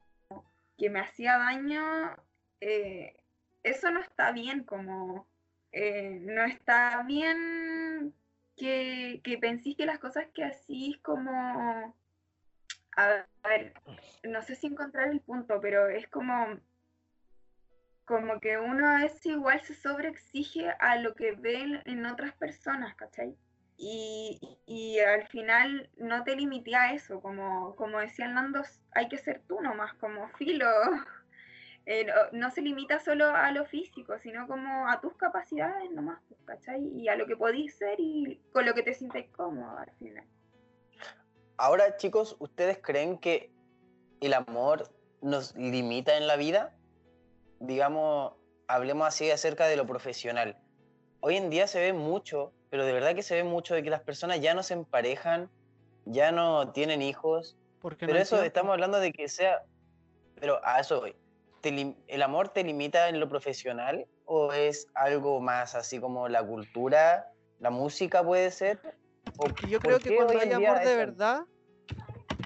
[0.77, 2.17] que me hacía daño,
[2.59, 3.15] eh,
[3.63, 5.27] eso no está bien, como
[5.71, 8.13] eh, no está bien
[8.55, 11.95] que, que penséis que las cosas que hacís como,
[12.95, 13.73] a ver,
[14.23, 16.59] no sé si encontrar el punto, pero es como
[18.05, 23.37] como que uno es igual se sobreexige a lo que ve en, otras personas, ¿cachai?
[23.77, 29.17] Y, y al final no te limité a eso, como, como decía Nando, hay que
[29.17, 30.67] ser tú nomás, como filo.
[31.85, 36.39] Eh, no, se limita solo a lo físico, sino como a tus capacidades nomás, pues,
[36.45, 36.87] ¿cachai?
[36.95, 40.23] Y a lo que podís ser y con lo que te sientes cómodo al final.
[41.57, 43.51] Ahora, chicos, ¿ustedes creen que
[44.19, 44.89] el amor
[45.21, 46.75] nos limita en la vida?
[47.59, 48.33] Digamos,
[48.67, 50.57] hablemos así acerca de lo profesional.
[51.19, 53.89] Hoy en día se ve mucho, pero de verdad que se ve mucho de que
[53.89, 55.49] las personas ya no se emparejan,
[56.05, 58.47] ya no tienen hijos, Porque pero no eso tiempo.
[58.47, 59.63] estamos hablando de que sea,
[60.39, 61.15] pero a eso voy.
[61.61, 66.27] ¿Te lim- ¿El amor te limita en lo profesional o es algo más así como
[66.27, 67.25] la cultura,
[67.59, 68.79] la música puede ser?
[69.37, 71.41] ¿O yo creo que cuando hay amor de verdad,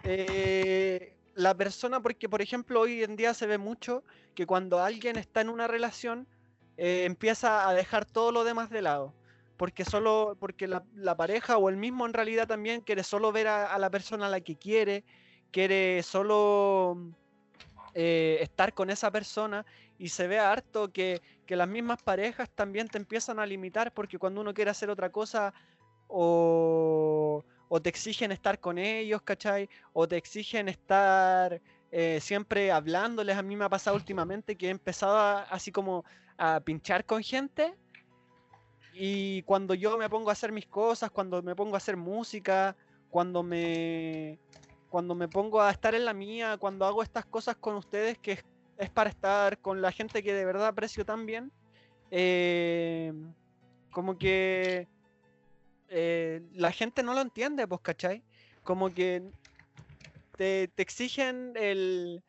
[0.03, 4.03] eh, la persona, porque por ejemplo hoy en día se ve mucho
[4.35, 6.27] que cuando alguien está en una relación,
[6.77, 9.15] eh, empieza a dejar todo lo demás de lado.
[9.57, 13.47] Porque solo, porque la, la pareja o el mismo en realidad también quiere solo ver
[13.47, 15.05] a, a la persona a la que quiere,
[15.51, 16.97] quiere solo
[17.97, 19.65] eh, estar con esa persona
[19.97, 24.19] y se ve harto que, que las mismas parejas también te empiezan a limitar porque
[24.19, 25.53] cuando uno quiere hacer otra cosa
[26.07, 29.69] o, o te exigen estar con ellos, ¿cachai?
[29.93, 33.37] O te exigen estar eh, siempre hablándoles.
[33.37, 36.03] A mí me ha pasado últimamente que he empezado a- así como
[36.37, 37.73] a pinchar con gente
[38.91, 42.75] y cuando yo me pongo a hacer mis cosas, cuando me pongo a hacer música,
[43.09, 44.37] cuando me
[44.95, 48.31] cuando me pongo a estar en la mía, cuando hago estas cosas con ustedes que
[48.31, 48.45] es,
[48.77, 51.51] es para estar con la gente que de verdad aprecio tan bien,
[52.11, 53.11] eh,
[53.91, 54.87] como que
[55.89, 58.23] eh, la gente no lo entiende, pues, ¿cachai?
[58.63, 59.21] Como que
[60.37, 62.23] te, te exigen el,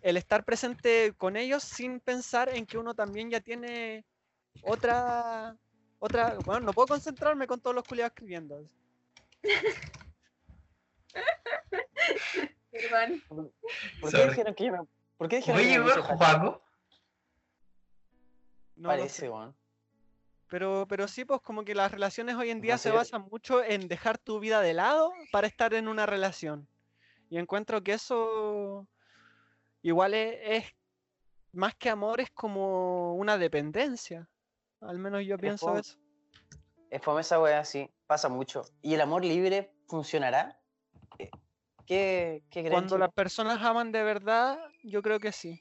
[0.00, 4.06] el estar presente con ellos sin pensar en que uno también ya tiene
[4.62, 5.54] otra,
[5.98, 8.66] otra, bueno, no puedo concentrarme con todos los culiados escribiendo.
[12.70, 13.22] Perdón.
[13.28, 14.28] ¿Por qué Sorry.
[14.30, 14.78] dijeron que yo me...
[15.16, 16.62] ¿Por qué dijeron que Oye, puse Juaco.
[18.76, 18.88] No.
[18.90, 19.56] Parece, weón.
[20.48, 22.94] Pero, pero sí, pues como que las relaciones hoy en día No se sé.
[22.94, 26.68] basan mucho en dejar tu vida de lado para estar en una relación.
[27.30, 28.86] Y encuentro que eso
[29.82, 30.74] igual es, es-
[31.52, 34.28] más que amor, es como una dependencia.
[34.82, 35.80] Al menos yo pienso fome.
[35.80, 35.96] eso.
[36.90, 37.90] Es fome esa weá, sí.
[38.06, 38.62] Pasa mucho.
[38.82, 40.60] ¿Y el amor libre funcionará?
[41.16, 41.30] ¿Qué,
[41.86, 45.60] qué, qué Cuando las personas aman de verdad, yo creo que sí.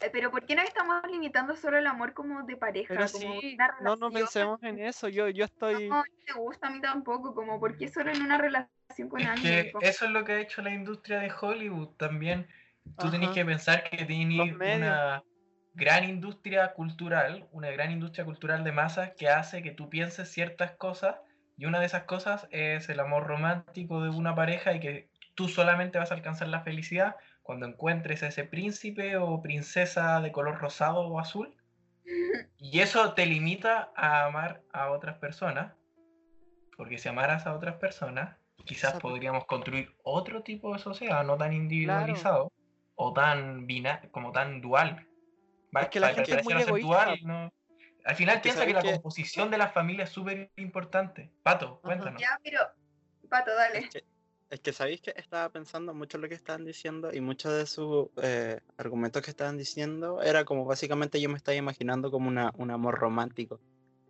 [0.00, 2.94] Eh, Pero ¿por qué nos estamos limitando solo el amor como de pareja?
[2.94, 4.22] Pero como sí, una no nos relación?
[4.26, 5.08] pensemos en eso.
[5.08, 5.88] Yo, yo estoy...
[5.88, 9.20] No, no me gusta a mí tampoco, como ¿por qué solo en una relación con
[9.20, 9.72] Es alguien?
[9.72, 12.46] que eso es lo que ha hecho la industria de Hollywood también.
[12.98, 13.34] tú tenés Ajá.
[13.34, 14.76] que pensar que tienes medios.
[14.78, 15.24] una
[15.74, 20.72] gran industria cultural, una gran industria cultural de masas que hace que tú pienses ciertas
[20.76, 21.16] cosas
[21.58, 25.48] y una de esas cosas es el amor romántico de una pareja y que tú
[25.48, 30.58] solamente vas a alcanzar la felicidad cuando encuentres a ese príncipe o princesa de color
[30.58, 31.54] rosado o azul
[32.58, 35.74] y eso te limita a amar a otras personas
[36.76, 39.08] porque si amaras a otras personas quizás Exacto.
[39.08, 42.52] podríamos construir otro tipo de sociedad no tan individualizado
[42.94, 45.06] o tan bina como tan dual.
[45.72, 46.86] Es que la gente es muy egoísta.
[46.86, 47.52] dual, ¿no?
[48.08, 51.30] Al final que piensa que la que- composición de la familia es súper importante.
[51.42, 52.18] Pato, cuéntanos.
[52.18, 52.60] Ya, pero.
[53.28, 53.80] Pato, dale.
[53.80, 54.04] Es que,
[54.48, 57.66] es que sabéis que estaba pensando mucho en lo que estaban diciendo y muchos de
[57.66, 62.50] sus eh, argumentos que estaban diciendo era como básicamente yo me estaba imaginando como una,
[62.56, 63.60] un amor romántico.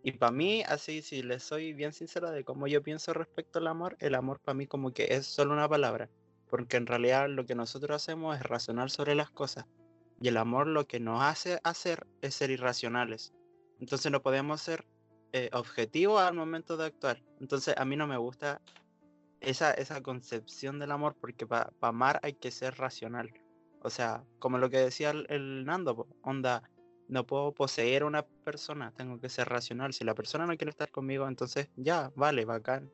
[0.04, 3.66] Y para mí, así, si les soy bien sincero de cómo yo pienso respecto al
[3.66, 6.08] amor, el amor para mí como que es solo una palabra.
[6.48, 9.66] Porque en realidad lo que nosotros hacemos es razonar sobre las cosas.
[10.20, 13.32] Y el amor lo que nos hace hacer es ser irracionales.
[13.80, 14.86] Entonces no podemos ser
[15.32, 17.22] eh, objetivos al momento de actuar.
[17.40, 18.60] Entonces a mí no me gusta
[19.40, 23.32] esa, esa concepción del amor, porque para amar hay que ser racional.
[23.82, 26.62] O sea, como lo que decía el, el Nando, onda,
[27.08, 29.92] no puedo poseer a una persona, tengo que ser racional.
[29.92, 32.90] Si la persona no quiere estar conmigo, entonces ya, vale, bacán.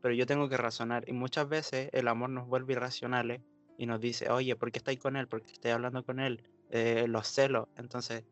[0.00, 1.08] Pero yo tengo que razonar.
[1.08, 3.40] Y muchas veces el amor nos vuelve irracionales
[3.76, 5.26] y nos dice, oye, ¿por qué estáis con él?
[5.26, 6.42] ¿Por qué estáis hablando con él?
[6.70, 7.68] Eh, los celos.
[7.76, 8.24] Entonces,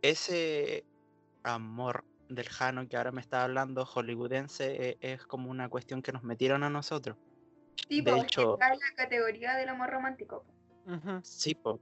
[0.00, 0.84] ese
[1.42, 6.12] amor del Jano que ahora me está hablando, hollywoodense, eh, es como una cuestión que
[6.12, 7.16] nos metieron a nosotros.
[7.88, 10.44] Sí, de hecho- está en la categoría del amor romántico.
[11.22, 11.80] Sí, po.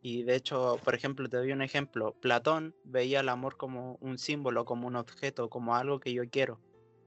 [0.00, 2.16] Y de hecho, por ejemplo, te doy un ejemplo.
[2.20, 6.60] Platón veía el amor como un símbolo, como un objeto, como algo que yo quiero.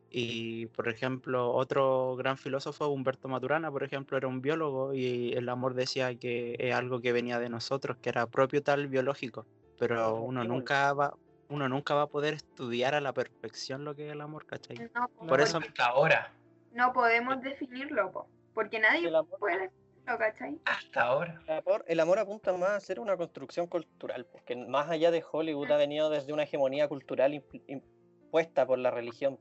[0.10, 5.50] Y, por ejemplo, otro gran filósofo, Humberto Maturana, por ejemplo, era un biólogo y el
[5.50, 9.46] amor decía que es algo que venía de nosotros, que era propio tal biológico.
[9.78, 10.60] Pero uno estímulo.
[10.60, 11.14] nunca va,
[11.50, 14.78] uno nunca va a poder estudiar a la perfección lo que es el amor, ¿cachai?
[14.96, 16.34] No, po, Por eso, Hasta ahora,
[16.72, 20.60] no podemos definirlo, po, porque nadie El amor, puede definirlo, ¿cachai?
[20.66, 21.42] hasta ahora.
[21.48, 25.24] el amor- el amor apunta más a ser una construcción cultural, porque más allá de
[25.30, 29.40] Hollywood ha venido desde una hegemonía cultural imp- impuesta por la religión.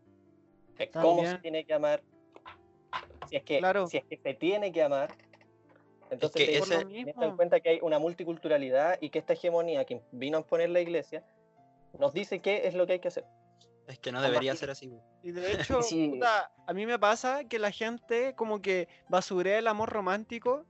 [0.76, 2.02] De cómo se tiene que amar,
[3.28, 3.86] si es que, Claro.
[3.86, 5.14] si es que se tiene que amar.
[6.10, 7.36] Entonces, que te- Por lo ese- en mismo.
[7.36, 11.24] cuenta que hay una multiculturalidad y que esta hegemonía que vino a imponer la iglesia
[11.98, 13.24] nos dice qué es lo que hay que hacer.
[13.86, 14.90] es que no Con debería ser así.
[15.22, 16.08] Y de hecho, Sí.
[16.08, 20.64] puta, a mí me pasa que la gente como que basurea el amor romántico,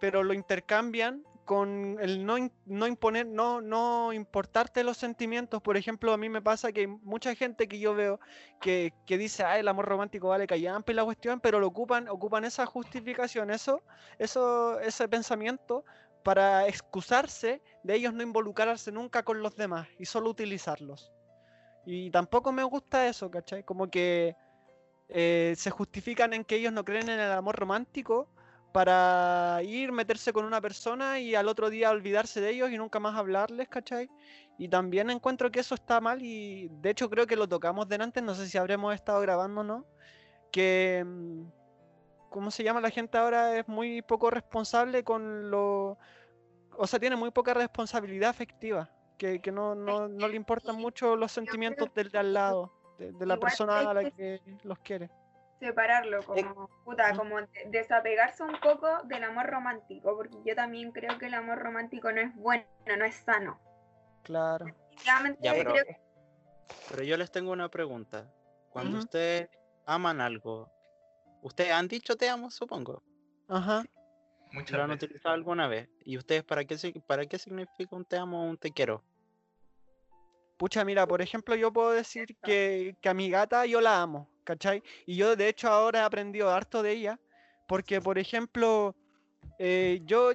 [0.00, 5.60] pero lo intercambian con el no, no imponer, no, no importarte los sentimientos.
[5.60, 8.18] Por ejemplo, a mí me pasa que hay mucha gente que yo veo
[8.60, 12.08] que, que dice, ah, el amor romántico vale callampa y la cuestión, pero lo ocupan,
[12.08, 13.82] ocupan esa justificación, eso,
[14.18, 15.84] eso, ese pensamiento
[16.24, 21.12] para excusarse de ellos no involucrarse nunca con los demás y solo utilizarlos.
[21.86, 23.62] Y tampoco me gusta eso, ¿cachai?
[23.62, 24.34] Como que
[25.08, 28.30] eh, se justifican en que ellos no creen en el amor romántico
[28.72, 32.98] para ir, meterse con una persona y al otro día olvidarse de ellos y nunca
[32.98, 34.08] más hablarles, ¿cachai?
[34.58, 38.22] Y también encuentro que eso está mal y de hecho creo que lo tocamos delante,
[38.22, 39.86] no sé si habremos estado grabando o no,
[40.50, 41.04] que...
[42.34, 43.56] ¿Cómo se llama la gente ahora?
[43.56, 45.96] Es muy poco responsable con lo...
[46.76, 51.14] O sea, tiene muy poca responsabilidad afectiva, que, que no, no, no le importan mucho
[51.14, 54.80] los sentimientos del de al lado, de, de la igual persona a la que- los
[54.80, 55.10] quiere.
[55.60, 60.90] separarlo, Eh, como, puta, como de- desapegarse un poco del amor romántico, porque yo también
[60.90, 62.64] creo que el amor romántico no es bueno,
[62.98, 63.60] no es sano.
[64.24, 64.66] Claro.
[65.04, 65.96] Ya, pero- creo que
[66.90, 68.28] Pero yo les tengo una pregunta.
[68.70, 69.48] Cuando ustedes
[69.86, 70.68] aman algo,
[71.44, 73.02] ustedes han dicho te amo, supongo.
[73.48, 73.84] Ajá.
[74.52, 75.04] Muchas ¿Lo han veces.
[75.04, 75.88] utilizado alguna vez?
[76.04, 76.76] ¿Y ustedes para qué,
[77.06, 79.02] para qué significa un te amo o un te quiero?
[80.56, 84.30] Pucha, mira, por ejemplo, yo puedo decir que, que a mi gata yo la amo,
[84.44, 84.82] ¿cachai?
[85.06, 87.20] Y yo de hecho ahora he aprendido harto de ella,
[87.66, 88.94] porque por ejemplo,
[89.58, 90.32] eh, yo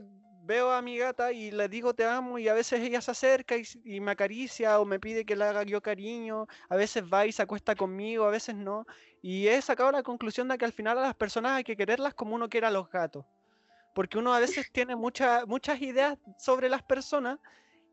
[0.49, 3.55] veo a mi gata y le digo te amo y a veces ella se acerca
[3.55, 7.31] y, me acaricia o me pide que le haga yo cariño, a veces va y
[7.31, 8.87] se acuesta conmigo, a veces no.
[9.21, 12.15] Y he sacado la conclusión de que al final a las personas hay que quererlas
[12.15, 13.25] como uno quiere a los gatos.
[13.93, 17.37] Porque uno a veces tiene mucha- muchas ideas sobre las personas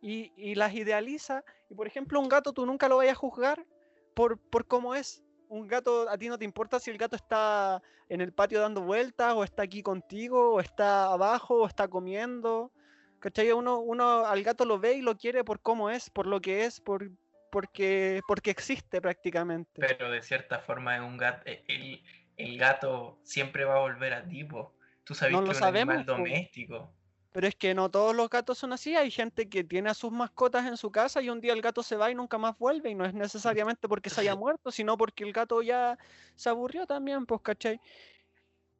[0.01, 1.45] y, y las idealiza.
[1.69, 3.67] Y por ejemplo, un gato tú nunca lo vayas a juzgar
[4.15, 5.26] por, por cómo es.
[5.49, 8.83] Un gato, a ti no te importa si el gato está en el patio dando
[8.83, 12.73] vueltas, o está aquí contigo, o está abajo, o está comiendo.
[13.21, 13.53] ¿Cachai?
[13.53, 16.65] Uno, uno al gato lo ve y lo quiere por cómo es, por lo que
[16.65, 17.11] es, por,
[17.51, 19.81] porque, porque existe prácticamente.
[19.81, 22.03] Pero de cierta forma es un gato, el,
[22.37, 24.75] el gato siempre va a volver a ti, po.
[25.05, 26.93] Tú sabes No que lo es un animal sabemos, po.
[27.37, 28.97] Pero es que no todos los gatos son así.
[28.97, 31.83] Hay gente que tiene a sus mascotas en su casa y un día el gato
[31.83, 32.89] se va y nunca más vuelve.
[32.89, 35.99] Y no es necesariamente porque se haya muerto, sino porque el gato ya
[36.35, 37.79] se aburrió también, pues, ¿cachai?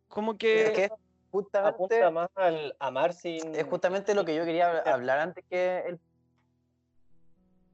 [0.09, 0.73] Como Es que...
[0.73, 0.91] que
[1.31, 3.55] justamente, Apunta más al amar sin.
[3.55, 6.01] es justamente lo que yo quería hablar antes que el,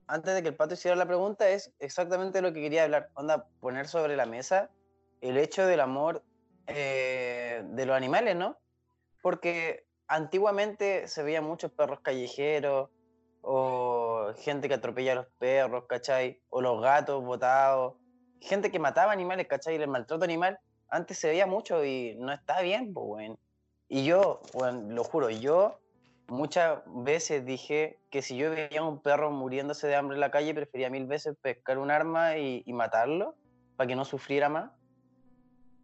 [0.08, 3.08] antes de que el pato hiciera la pregunta, es exactamente lo que quería hablar.
[3.14, 4.68] Onda, poner sobre la mesa
[5.20, 6.24] el hecho del amor
[6.66, 8.58] eh, de los animales, ¿no?
[9.20, 12.90] Porque antiguamente se veían muchos perros callejeros
[13.40, 16.40] o gente que atropella a los perros, ¿cachai?
[16.50, 17.94] O los gatos botados,
[18.40, 19.76] gente que mataba animales, ¿cachai?
[19.76, 20.58] El maltrato animal
[20.88, 23.38] antes se veía mucho y no está bien, pues, weón.
[23.88, 25.80] Y yo, weón, lo juro, yo
[26.28, 30.30] muchas veces dije que si yo veía a un perro muriéndose de hambre en la
[30.30, 33.34] calle, prefería mil veces pescar un arma y, y matarlo
[33.76, 34.70] para que no sufriera más.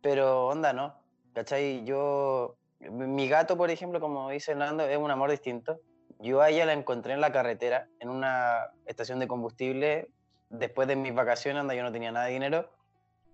[0.03, 0.95] Pero onda, no.
[1.33, 1.85] ¿Cachai?
[1.87, 5.81] Yo, mi gato, por ejemplo, como dice Hernando, es un amor distinto.
[6.21, 10.09] Yo a ella la encontré en la carretera, en una estación de combustible,
[10.51, 12.71] después de mis vacaciones, onda, yo no tenía nada de dinero.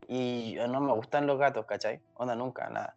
[0.07, 2.01] Y no me gustan los gatos, ¿cachai?
[2.15, 2.97] Onda, nunca, nada.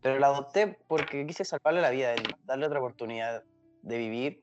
[0.00, 3.42] Pero la adopté porque quise salvarle la vida, darle otra oportunidad
[3.82, 4.42] de vivir.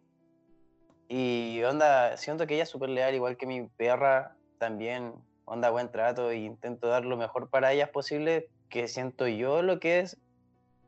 [1.07, 5.13] Y onda, siento que ella es súper leal, igual que mi perra, también,
[5.45, 9.79] onda, buen trato, e intento dar lo mejor para ellas posible, que siento yo lo
[9.79, 10.19] que es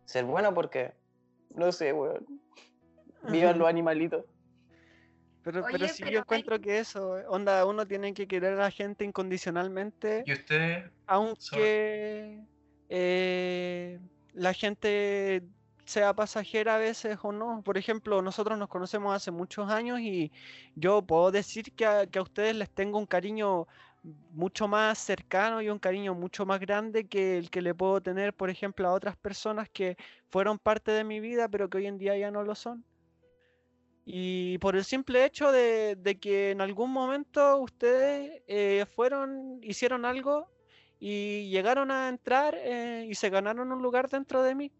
[0.07, 0.93] ser bueno, porque,
[1.53, 2.25] no sé, weón,
[3.29, 4.23] vivan los animalitos.
[5.43, 8.53] Pero, Oye, pero si pero yo hay- encuentro que eso, onda, uno tiene que querer
[8.53, 12.41] a la gente incondicionalmente, Y usted, aunque
[12.89, 13.99] eh,
[14.33, 15.43] la gente
[15.85, 17.61] sea pasajera a veces o no.
[17.63, 20.31] Por ejemplo, nosotros nos conocemos hace muchos años y
[20.75, 23.67] yo puedo decir que a, que a ustedes les tengo un cariño
[24.31, 28.33] mucho más cercano y un cariño mucho más grande que el que le puedo tener,
[28.33, 29.97] por ejemplo, a otras personas que
[30.29, 32.83] fueron parte de mi vida, pero que hoy en día ya no lo son.
[34.05, 40.49] Y por el simple hecho de, que en algún momento ustedes eh, fueron, hicieron algo
[40.99, 44.71] y llegaron a entrar eh, y se ganaron un lugar dentro de mí.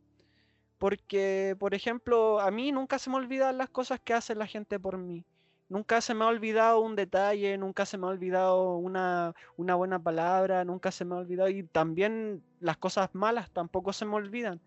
[0.78, 4.80] Porque, por ejemplo, a mí nunca se me olvidan las cosas que hace la gente
[4.80, 5.26] por mí.
[5.70, 10.00] Nunca se me ha olvidado un detalle, nunca se me ha olvidado una, una buena
[10.00, 11.50] palabra, nunca se me ha olvidado.
[11.50, 14.62] Y también las cosas malas tampoco se me olvidan.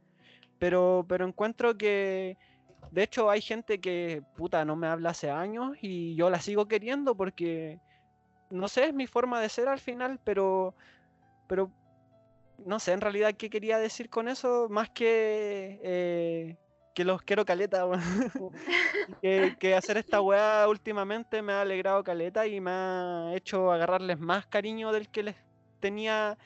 [0.58, 2.36] Pero, pero encuentro que,
[2.90, 6.68] de hecho, hay gente que, puta, no me habla hace años y yo la sigo
[6.68, 7.78] queriendo porque,
[8.50, 10.74] no sé, es mi forma de ser al final, pero,
[11.46, 11.70] pero,
[12.66, 14.68] no sé, en realidad, ¿qué quería decir con eso?
[14.68, 16.56] Más que, eh,
[16.94, 18.52] que los quiero caleta, weón.
[19.22, 24.18] que, que hacer esta weá últimamente me ha alegrado caleta y me ha hecho agarrarles
[24.18, 25.36] más cariño del que les
[25.80, 26.36] tenía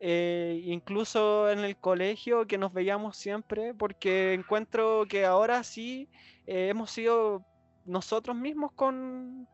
[0.00, 6.10] eh, incluso en el colegio que nos veíamos siempre, porque encuentro que ahora sí
[6.46, 7.42] eh, hemos sido
[7.86, 9.48] nosotros mismos con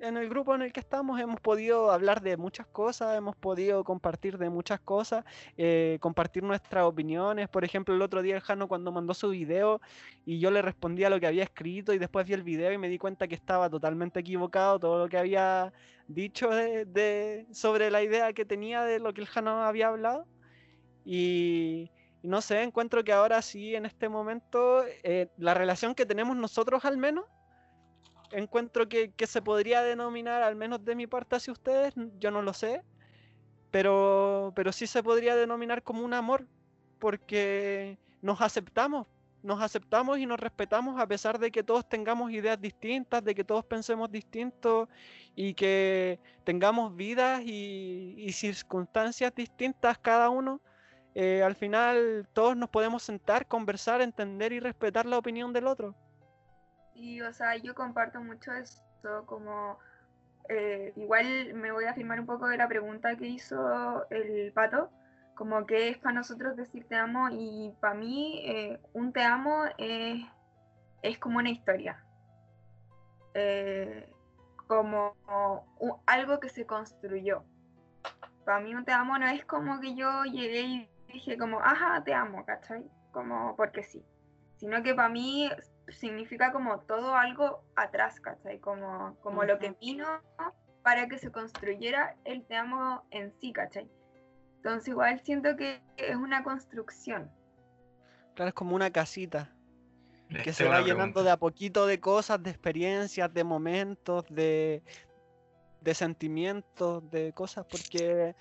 [0.00, 3.84] en el grupo en el que estamos, hemos podido hablar de muchas cosas, hemos podido
[3.84, 5.24] compartir de muchas cosas,
[5.56, 7.48] eh, compartir nuestras opiniones.
[7.48, 9.80] Por ejemplo, el otro día el Jano cuando mandó su video
[10.24, 12.78] y yo le respondí a lo que había escrito y después vi el video y
[12.78, 15.72] me di cuenta que estaba totalmente equivocado todo lo que había
[16.06, 20.26] dicho de, de- sobre la idea que tenía de lo que el Jano había hablado.
[21.04, 21.90] Y,
[22.22, 26.36] y no sé, encuentro que ahora sí, en este momento, eh, la relación que tenemos
[26.36, 27.24] nosotros al menos,
[28.32, 32.42] encuentro que, que se podría denominar, al menos de mi parte hacia ustedes, yo no
[32.42, 32.84] lo sé,
[33.70, 36.48] pero, pero sí se podría denominar como un amor,
[36.98, 39.06] porque nos aceptamos,
[39.42, 43.44] nos aceptamos y nos respetamos a pesar de que todos tengamos ideas distintas, de que
[43.44, 44.88] todos pensemos distintos
[45.34, 50.60] y que tengamos vidas y, y circunstancias distintas cada uno.
[51.14, 55.96] eh, al final todos nos podemos sentar, conversar, entender y respetar la opinión del otro.
[57.00, 59.78] Y, o sea, yo comparto mucho eso, como
[60.48, 64.90] eh, igual me voy a afirmar un poco de la pregunta que hizo el pato,
[65.34, 69.64] como que es para nosotros decir te amo y para mí eh, un te amo
[69.78, 70.22] es,
[71.02, 72.04] es como una historia,
[73.34, 74.08] Eh,
[74.66, 75.14] como
[75.78, 77.44] u- algo que se construyó.
[78.44, 82.02] Para mí un te amo no es como que yo llegué y dije como, ajá,
[82.04, 82.84] te amo, ¿cachai?
[83.12, 84.04] Como porque sí,
[84.58, 85.50] sino que para mí
[85.92, 88.58] significa como todo algo atrás, ¿cachai?
[88.58, 90.06] Como, como lo que vino
[90.82, 93.88] para que se construyera el te amo en sí, ¿cachai?
[94.56, 97.30] Entonces igual siento que es una construcción.
[98.34, 99.50] Claro, es como una casita
[100.28, 101.22] les que se va llenando pregunta.
[101.22, 104.82] de a poquito de cosas, de experiencias, de momentos, de,
[105.80, 108.34] de sentimientos, de cosas, porque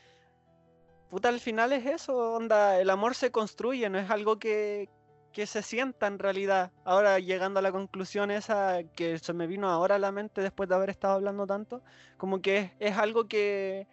[1.10, 4.90] puta, al final es eso, onda, el amor se construye, no es algo que,
[5.34, 6.72] que se sienta en realidad.
[6.84, 10.68] Ahora llegando a la conclusión esa que se me vino ahora a la mente después
[10.70, 11.82] de haber estado hablando tanto,
[12.18, 13.88] como que es, es algo que,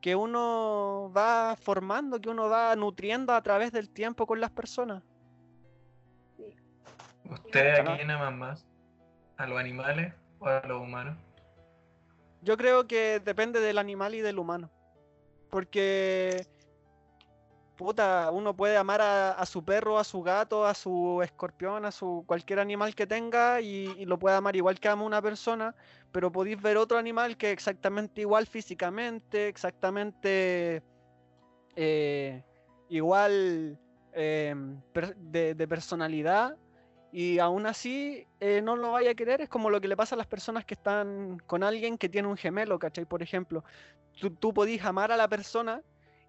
[0.00, 5.02] que uno va formando, que uno va nutriendo a través del tiempo con las personas.
[7.30, 8.66] ¿Ustedes a quién aman más?
[9.36, 11.16] ¿A los animales o a los humanos?
[12.42, 14.70] Yo creo que depende del animal y del humano.
[15.48, 16.46] Porque,
[17.76, 22.24] puta, uno puede amar a, su perro, a su gato, a su escorpión, a su
[22.26, 25.74] cualquier animal que tenga y, lo puede amar igual que ama una persona,
[26.12, 30.82] pero podéis ver otro animal que es exactamente igual físicamente, exactamente
[31.76, 32.44] eh,
[32.88, 33.78] igual
[34.12, 34.80] em,
[35.16, 36.56] de, personalidad
[37.10, 39.40] y aún así eh, no lo vaya a querer.
[39.40, 42.28] Es como lo que le pasa a las personas que están con alguien que tiene
[42.28, 43.04] un gemelo, ¿cachai?
[43.04, 43.64] Por ejemplo,
[44.18, 44.52] tú, tú
[44.82, 45.82] amar a la persona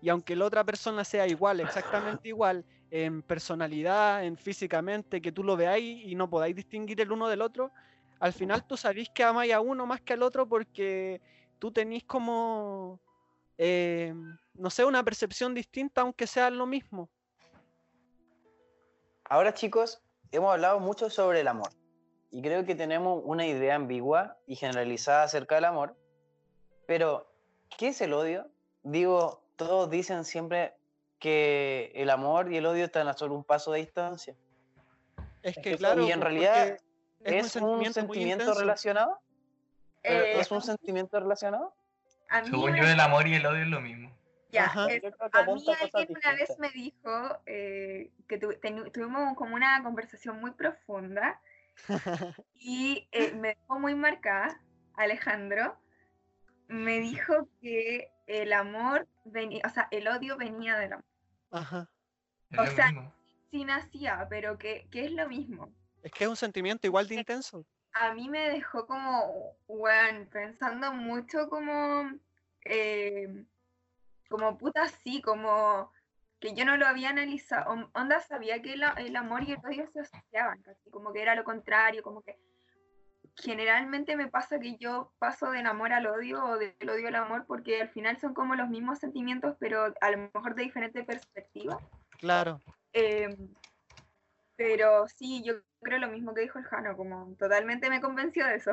[0.04, 5.46] y aunque la otra persona sea igual, exactamente igual, en personalidad, en físicamente, que tú
[5.46, 7.72] lo veáis y no podáis distinguir el uno del otro,
[8.20, 11.22] al final tú sabéis que amáis a uno más que al otro porque
[11.58, 13.00] tú tenés como,
[13.58, 14.14] eh,
[14.56, 17.10] no sé, una percepción distinta aunque sea lo mismo.
[19.24, 20.02] Ahora, chicos,
[20.34, 21.70] hemos hablado mucho sobre el amor
[22.30, 25.96] y creo que tenemos una idea ambigua y generalizada acerca del amor.
[26.88, 27.26] Pero,
[27.78, 28.50] ¿qué es el odio?
[28.84, 30.74] Digo, todos dicen siempre
[31.20, 34.36] que el amor y el odio están a solo un paso de distancia.
[35.42, 36.84] Es que claro, y en realidad es,
[37.20, 38.60] ¿Es un sentimiento intenso.
[38.60, 39.20] relacionado?
[40.02, 41.74] ¿Pero Eh, ¿Es un sentimiento relacionado?
[42.30, 44.12] a mí Según yo, el amor y el odio es lo mismo.
[44.50, 49.56] Ya, es- a mí alguien una vez me dijo eh, que tu- teni- tuvimos como
[49.56, 51.40] una conversación muy profunda
[52.54, 54.60] y eh, me dejó muy marcada,
[54.96, 55.76] Alejandro,
[56.74, 61.06] me dijo que el amor venía, o sea, el odio venía del amor.
[61.52, 61.90] Ajá.
[62.58, 63.14] O sea, mismo.
[63.52, 65.72] Sí nacía, pero que, que es lo mismo.
[66.02, 67.66] Es que es un sentimiento igual de intenso.
[67.94, 72.12] A mí me dejó como, bueno, pensando mucho como,
[72.66, 73.46] eh,
[74.30, 75.92] como puta sí, como
[76.40, 77.72] que yo no lo había analizado.
[77.72, 81.22] on- Onda sabía que la- el amor y el odio se asociaban, casi como que
[81.22, 82.38] era lo contrario, como que
[83.36, 87.46] generalmente me pasa que yo paso del amor al odio o del odio al amor
[87.48, 91.78] porque al final son como los mismos sentimientos, pero a lo mejor de diferente perspectiva.
[92.20, 92.60] Claro.
[92.94, 93.54] Em,
[94.56, 98.56] pero sí, yo creo lo mismo que dijo el Jano, como totalmente me convenció de
[98.56, 98.72] eso.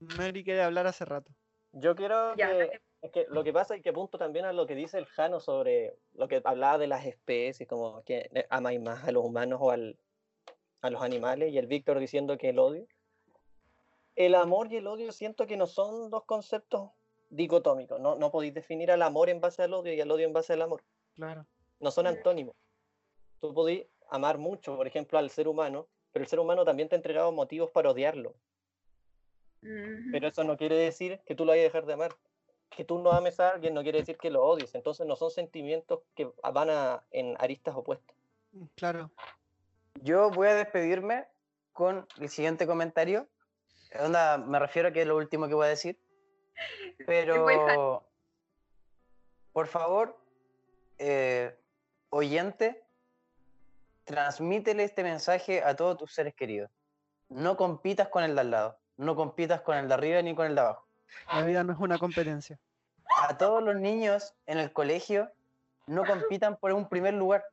[0.00, 1.30] Mary quiere hablar hace rato.
[1.72, 2.82] Yo quiero Ya, que, dale.
[3.02, 5.40] es que lo que pasa es que apunto también a lo que dice el Jano
[5.40, 9.58] sobre lo que hablaba de las especies, como que eh, amáis más a los humanos
[9.62, 9.98] o al,
[10.80, 12.86] a los animales, y el Víctor diciendo que el odio.
[14.16, 16.90] El amor y el odio siento que no son dos conceptos
[17.28, 20.32] dicotómicos, no, no podéis definir al amor en base al odio y al odio en
[20.32, 20.82] base al amor,
[21.14, 21.44] Claro.
[21.80, 22.54] no son antónimos.
[23.40, 26.94] Tú podéis amar mucho, por ejemplo, al ser humano, pero el ser humano también te
[26.94, 28.34] ha entregado motivos para odiarlo.
[29.62, 30.10] Ujú.
[30.12, 32.16] Pero eso no quiere decir que tú lo vayas a dejar de amar.
[32.70, 34.74] Que tú no ames a alguien no quiere decir que lo odies.
[34.74, 38.16] Entonces no son sentimientos que van a, en aristas opuestas.
[38.74, 39.10] Claro.
[40.02, 41.26] Yo voy a despedirme
[41.72, 43.28] con el siguiente comentario.
[43.98, 45.98] Onda, me refiero a que es lo último que voy a decir.
[47.06, 48.08] Pero,
[49.52, 50.18] por favor,
[50.98, 51.58] eh,
[52.10, 52.84] oyente,
[54.04, 56.70] transmítele este mensaje a todos tus seres queridos.
[57.28, 60.46] No compitas con el de al lado, no compitas con el de arriba ni con
[60.46, 60.86] el de abajo.
[61.32, 62.58] La vida no es una competencia.
[63.22, 65.30] A todos los niños en el colegio,
[65.86, 67.44] no compitan por un primer lugar.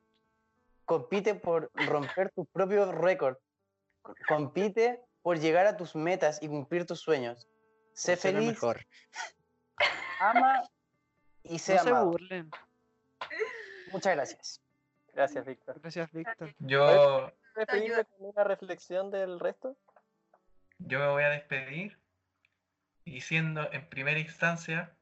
[0.84, 3.36] Compite por romper tu propio récord.
[4.02, 7.48] Co- Compite por llegar a tus metas y cumplir tus sueños.
[7.94, 8.86] Sé por ser el feliz, mejor.
[10.20, 10.62] ama
[11.42, 12.06] y sé No se amado.
[12.10, 12.50] burlen.
[13.90, 14.60] Muchas gracias.
[15.14, 15.80] Gracias, Víctor.
[15.80, 16.54] Gracias, Víctor.
[16.58, 19.76] Yo, ¿Despedirme con una reflexión del resto?
[20.78, 21.98] yo me voy a despedir
[23.06, 24.94] diciendo en primera instancia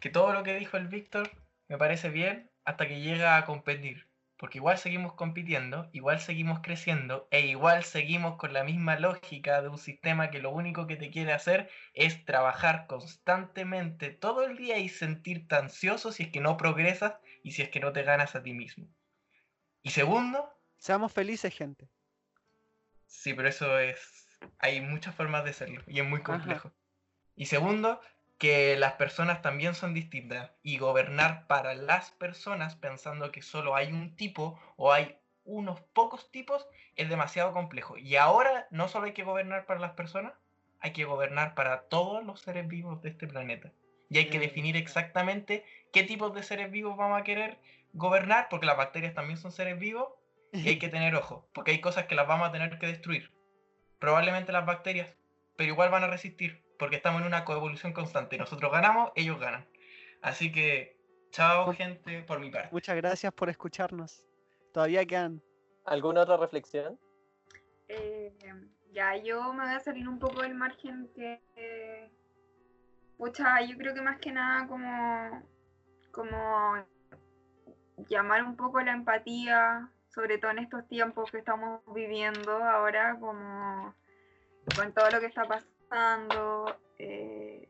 [0.00, 1.30] que todo lo que dijo el Víctor
[1.68, 4.06] me parece bien hasta que llega a competir.
[4.44, 9.70] Porque igual seguimos compitiendo, igual seguimos creciendo e igual seguimos con la misma lógica de
[9.70, 14.76] un sistema que lo único que te quiere hacer es trabajar constantemente todo el día
[14.76, 18.36] y sentirte ansioso si es que no progresas y si es que no te ganas
[18.36, 18.86] a ti mismo.
[19.82, 21.88] Y segundo, Seamos felices, gente.
[23.06, 24.28] Sí, pero eso es.
[24.58, 26.34] Hay muchas formas de hacerlo y es muy Ajá.
[26.34, 26.70] complejo.
[27.34, 27.98] Y segundo,
[28.44, 33.90] que las personas también son distintas y gobernar para las personas pensando que solo hay
[33.90, 37.96] un tipo o hay unos pocos tipos es demasiado complejo.
[37.96, 40.34] Y ahora no solo hay que gobernar para las personas,
[40.80, 43.72] hay que gobernar para todos los seres vivos de este planeta.
[44.10, 47.58] Y hay que definir exactamente qué tipos de seres vivos vamos a querer
[47.94, 50.08] gobernar, porque las bacterias también son seres vivos,
[50.52, 53.32] Y hay que tener ojo, porque hay cosas que las vamos a tener que destruir.
[53.98, 55.08] Probablemente las bacterias,
[55.56, 58.38] pero igual van a resistir, porque estamos en una coevolución constante.
[58.38, 59.66] Nosotros ganamos, ellos ganan.
[60.22, 60.96] Así que,
[61.30, 62.68] chao gente, por mi parte.
[62.72, 64.24] Muchas gracias por escucharnos.
[64.72, 65.42] Todavía quedan.
[65.84, 66.98] ¿Alguna otra reflexión?
[67.88, 68.32] Eh,
[68.92, 71.40] ya, yo me voy a salir un poco del margen que.
[71.56, 72.10] eh,
[73.18, 75.42] pucha, yo creo que más que nada como.
[76.10, 76.84] como
[78.08, 83.94] llamar un poco la empatía, sobre todo en estos tiempos que estamos viviendo ahora, como
[84.74, 85.73] con todo lo que está pasando.
[86.98, 87.68] Eh,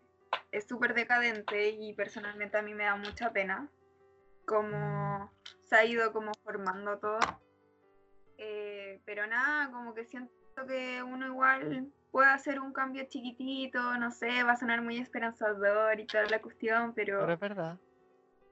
[0.52, 3.68] es súper decadente y personalmente a mí me da mucha pena
[4.46, 5.32] cómo
[5.64, 7.18] se ha ido como formando todo.
[8.38, 10.32] Eh, pero nada, como que siento
[10.66, 15.98] que uno igual puede hacer un cambio chiquitito, no sé, va a sonar muy esperanzador
[16.00, 17.78] y toda la cuestión, Pero pero, es verdad.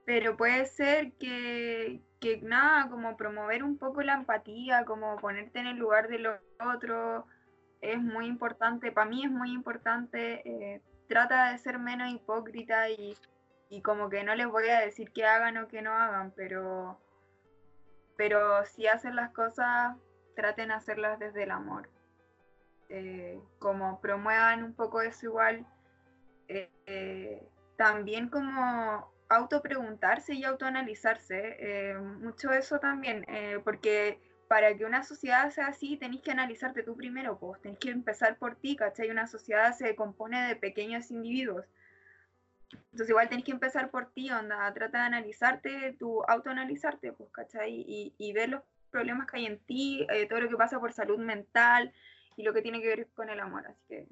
[0.05, 5.67] pero puede ser que, que nada, como promover un poco la empatía, como ponerte en
[5.67, 6.27] el lugar del
[6.59, 7.25] otro,
[7.83, 13.17] es muy importante, para mí es muy importante, eh, trata de ser menos hipócrita y,
[13.69, 16.97] y como que no les voy a decir que hagan o que no hagan, pero,
[18.15, 19.97] pero si hacen las cosas,
[20.33, 21.89] traten de hacerlas desde el amor.
[22.87, 25.65] Eh, como promuevan un poco eso igual,
[26.47, 33.25] eh, también como autopreguntarse y autoanalizarse, mucho eso también,
[33.63, 37.89] porque para que una sociedad sea así tenéis que analizarte tú primero, pues tenéis que
[37.89, 39.09] empezar por ti, ¿cachai?
[39.09, 41.65] Una sociedad se compone de pequeños individuos.
[42.71, 47.83] Entonces igual tenés que empezar por ti, onda, trata de analizarte, tu autoanalizarte, pues, ¿cachai?
[47.87, 50.93] Y, y ver los problemas que hay en ti, eh, todo lo que pasa por
[50.93, 51.93] salud mental
[52.35, 54.07] y lo que tiene que ver con el amor, así que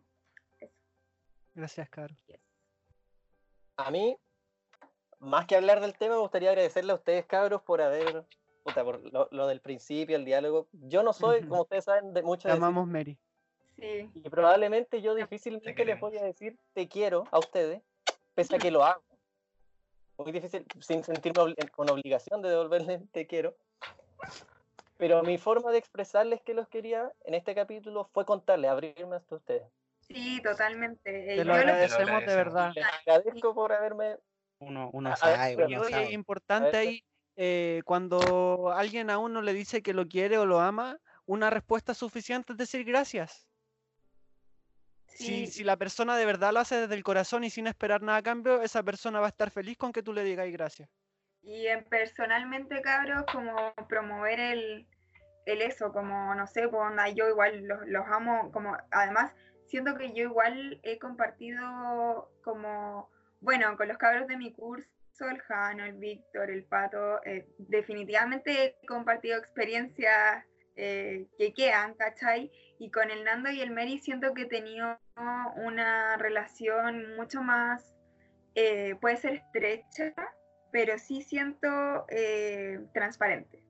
[1.53, 2.15] Gracias, Caro.
[3.75, 4.17] A mí,
[5.19, 8.25] más que hablar del tema, me gustaría agradecerle a ustedes, cabros, por haber.
[8.64, 10.68] Puta, por lo, lo del principio, el diálogo.
[10.72, 13.18] Yo no soy, como ustedes saben, de mucho Te amamos, Mary.
[13.78, 14.09] sí.
[14.14, 17.82] Y probablemente yo difícilmente les voy a decir te quiero a ustedes,
[18.36, 19.03] pese a que lo hago.
[20.18, 23.55] Muy difícil, sin sentirme obli- con obligación de devolverles te quiero.
[24.97, 29.36] Pero mi forma de expresarles que los quería en este capítulo fue contarles, abrirme hasta
[29.36, 29.64] ustedes.
[30.01, 31.34] Sí, totalmente.
[31.34, 32.72] Eh, Te lo yo lo- agradecemos de verdad.
[32.76, 34.18] Les agradezco por haberme.
[34.59, 36.03] Uno, uno sabe, ver, uno pero- Y sabe.
[36.05, 37.03] es importante ahí,
[37.36, 41.93] eh, cuando alguien a uno le dice que lo quiere o lo ama, una respuesta
[41.93, 43.47] suficiente es decir gracias.
[45.07, 48.19] Si, si la persona de verdad lo hace desde el corazón y sin esperar nada
[48.19, 50.89] a cambio, esa persona va a estar feliz con que tú le digas gracias.
[51.43, 54.88] Y en personalmente, cabros, como promover el,
[55.45, 59.34] el eso, como, no sé, pues, onda, yo igual los, los amo, como, además,
[59.65, 63.09] siento que yo igual he compartido como,
[63.41, 64.89] bueno, con los cabros de mi curso,
[65.20, 70.45] el Jano, el Víctor, el Pato, eh, definitivamente he compartido experiencias
[70.76, 72.51] eh, que quedan, ¿cachai?
[72.80, 74.97] Y con el Nando y el Mary siento que he tenido
[75.57, 77.93] una relación mucho más,
[78.55, 80.14] eh, puede ser estrecha,
[80.72, 82.07] pero sí siento
[82.93, 83.62] transparente.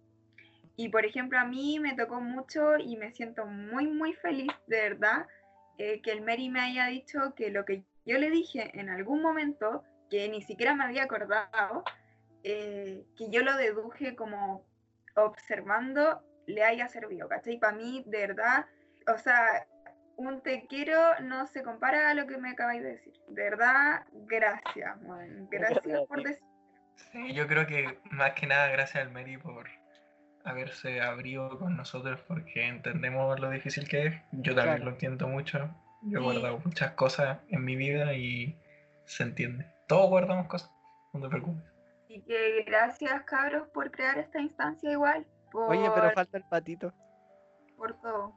[0.78, 4.82] Y por ejemplo, a mí me tocó mucho y me siento muy, muy feliz, de
[4.82, 5.28] verdad,
[5.78, 9.84] que el Mary me haya dicho que lo que yo le dije en algún momento,
[10.12, 11.84] que ni siquiera me había acordado,
[12.44, 14.64] eh, que yo lo deduje como
[15.16, 17.58] observando, le haya servido, ¿cachai?
[17.58, 18.66] Para mí, de verdad,
[19.08, 19.66] o sea,
[20.18, 23.14] un te quiero no se compara a lo que me acabáis de decir.
[23.30, 25.48] De verdad, gracias, man.
[25.50, 26.44] Gracias por decir.
[27.12, 29.68] Sí, yo creo que más que nada gracias al Mary por
[30.44, 34.16] haberse abrido con nosotros porque entendemos lo difícil que es.
[34.34, 34.86] Yo también Claro.
[34.86, 35.58] lo entiendo mucho.
[36.04, 36.26] Yo he Sí.
[36.26, 38.60] guardado muchas cosas en mi vida y
[39.06, 39.66] se entiende.
[39.92, 40.72] Todos guardamos cosas,
[41.12, 41.66] no te preocupes.
[42.06, 45.28] Así que gracias, cabros, por crear esta instancia igual.
[45.52, 46.94] Por, Oye, pero falta el patito.
[47.76, 48.34] por todo.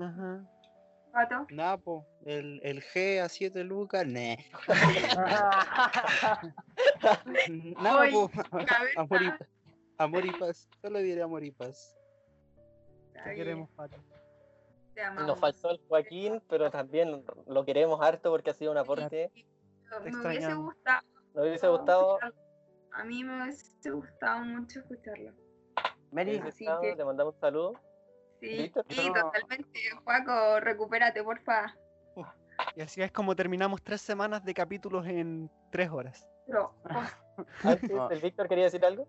[0.00, 0.42] Ajá.
[1.12, 1.46] Pato.
[1.50, 4.38] Nada, po, el, el G a 7 lucas, ne.
[7.78, 8.30] Nada, Oye, po,
[8.96, 9.30] amor y,
[9.98, 10.66] amor y paz.
[10.80, 11.94] Solo diré amor y paz.
[13.22, 13.98] Te queremos, pato.
[14.94, 19.30] te nos faltó el Joaquín, pero también lo queremos harto porque ha sido un aporte.
[20.04, 21.02] Me hubiese gustado.
[21.34, 21.66] Hubiese.
[22.92, 25.32] A mí me hubiese gustado mucho escucharlo.
[26.12, 26.40] Mary,
[26.80, 27.72] que- Le mandamos un saludo.
[28.40, 28.82] Sí, ¿Listo?
[28.88, 29.22] sí, No.
[29.22, 29.80] totalmente.
[30.04, 31.74] Juaco, recupérate, porfa.
[32.74, 36.26] Y así es como terminamos tres semanas de capítulos en tres horas.
[36.46, 36.74] Pero,
[37.62, 38.10] Antes, No.
[38.10, 39.06] ¿el Víctor quería decir algo?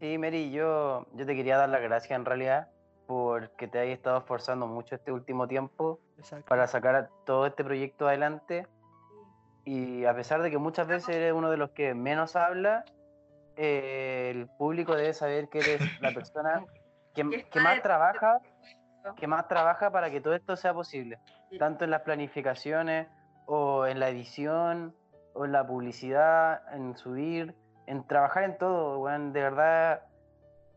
[0.00, 2.68] Sí, Mary, yo, yo te quería dar las gracias en realidad
[3.06, 6.46] porque te hayas estado esforzando mucho este último tiempo Exacto.
[6.48, 8.66] para sacar a- todo este proyecto adelante.
[9.64, 12.84] Y a pesar de que muchas veces eres uno de los que menos habla,
[13.56, 16.64] eh, el público debe saber que eres la persona
[17.14, 18.40] que, que más trabaja,
[19.16, 21.18] que más trabaja para que todo esto sea posible,
[21.58, 23.08] tanto en las planificaciones
[23.46, 24.94] o en la edición
[25.34, 27.54] o en la publicidad, en subir,
[27.86, 30.02] en trabajar en todo, weón, de verdad.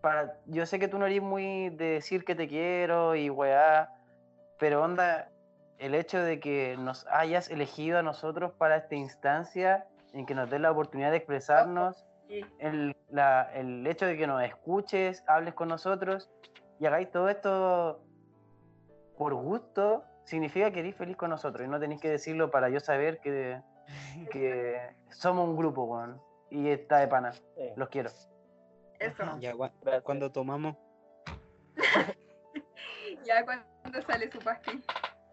[0.02, 3.90] Para, yo sé que tú no eres muy de decir que te quiero y weá,
[4.60, 5.30] pero onda,
[5.80, 10.50] el hecho de que nos hayas elegido a nosotros para esta instancia, en que nos
[10.50, 12.04] des la oportunidad de expresarnos,
[12.60, 16.30] el, la- el hecho de que nos escuches, hables con nosotros
[16.80, 18.02] y hagáis todo esto
[19.18, 22.80] por gusto, significa que eres feliz con nosotros y no tenéis que decirlo para yo
[22.80, 23.62] saber que,
[24.32, 26.22] que somos un grupo, weón.
[26.50, 27.32] Y está de pana.
[27.34, 27.42] Sí,
[27.76, 28.10] Los quiero.
[29.00, 29.24] Eso.
[29.40, 29.54] Ya,
[30.04, 30.76] cuando tomamos.
[33.26, 34.84] Ya cuando sale su pastel.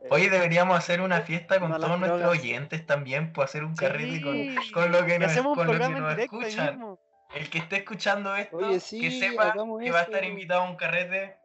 [0.05, 2.39] Eh, Oye, deberíamos hacer una fiesta con todos nuestros drogas.
[2.39, 4.73] oyentes también, pues hacer un carrete con, Sí.
[4.73, 6.71] con lo que nos, con lo que nos escuchan.
[6.79, 6.99] mismo.
[7.35, 10.69] El que esté escuchando esto, Oye, sí, que sepa que va a estar invitado a
[10.71, 11.37] un carrete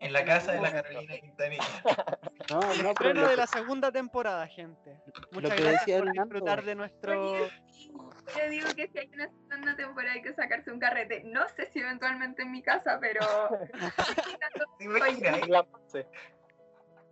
[0.00, 1.64] en la casa de la Carolina Quintanilla.
[2.50, 4.96] No, no, pero lo de la segunda temporada, gente.
[5.32, 7.46] Muchas que gracias decía por disfrutar de nuestro.
[7.46, 11.24] Yo digo que si hay una segunda temporada hay que sacarse un carrete.
[11.24, 13.20] No sé si eventualmente en mi casa, pero.
[14.78, 15.40] ¿Te imaginas?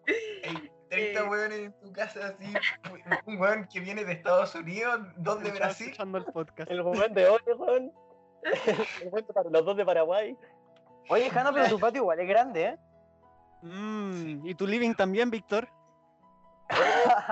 [0.91, 1.07] la pase.
[1.07, 1.28] Hay 30 Eh.
[1.28, 2.55] hueones en tu casa así,
[3.26, 5.87] un hueón que viene de Estados Unidos, dos de Brasil.
[5.89, 6.70] escuchando el podcast.
[6.70, 7.93] El momento de hoy, weón.
[9.51, 10.37] Los dos de Paraguay.
[11.09, 12.78] Oye, Jano, pero tu patio igual es grande, ¿eh?
[13.62, 15.68] Mm, ¿Y tu living también, Víctor?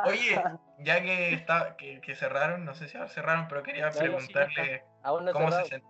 [0.06, 0.40] Oye,
[0.78, 5.24] ya que está, que, que cerraron, no sé si ahora cerraron, pero quería preguntarle Aún
[5.24, 5.82] no cómo se sent-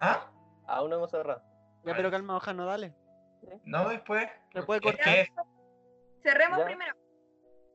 [0.00, 0.30] ¿Ah?
[0.66, 1.42] Aún no hemos cerrado.
[1.84, 2.94] Ya, pero calma, Ojano, dale.
[3.64, 4.28] No después.
[4.54, 5.04] ¿Me puede Es cortar?
[5.04, 5.28] que
[6.22, 6.64] Cerremos Ya.
[6.66, 6.94] primero.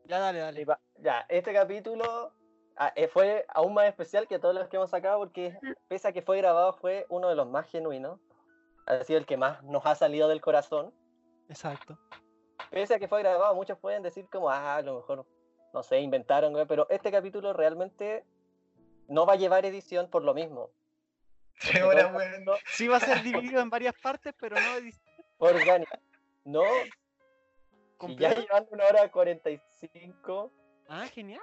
[0.07, 0.65] Ya, dale, dale.
[0.99, 2.31] Ya, este capítulo
[2.77, 6.11] ah, eh, fue aún más especial que todos los que hemos sacado porque pese a
[6.11, 8.19] que fue grabado fue uno de los más genuinos.
[8.85, 10.93] Ha sido el que más nos ha salido del corazón.
[11.49, 11.97] Exacto.
[12.69, 15.25] Pese a que fue grabado, muchos pueden decir como, ah, a lo mejor,
[15.73, 18.23] no sé, inventaron, güey", pero este capítulo realmente
[19.07, 20.69] no va a llevar edición por lo mismo.
[22.67, 24.91] Sí va a ser dividido en varias partes, pero no
[25.39, 25.97] orgánico.
[26.43, 26.63] No,
[28.17, 30.51] ya llevando una hora 45,
[30.87, 31.41] Ah, genial.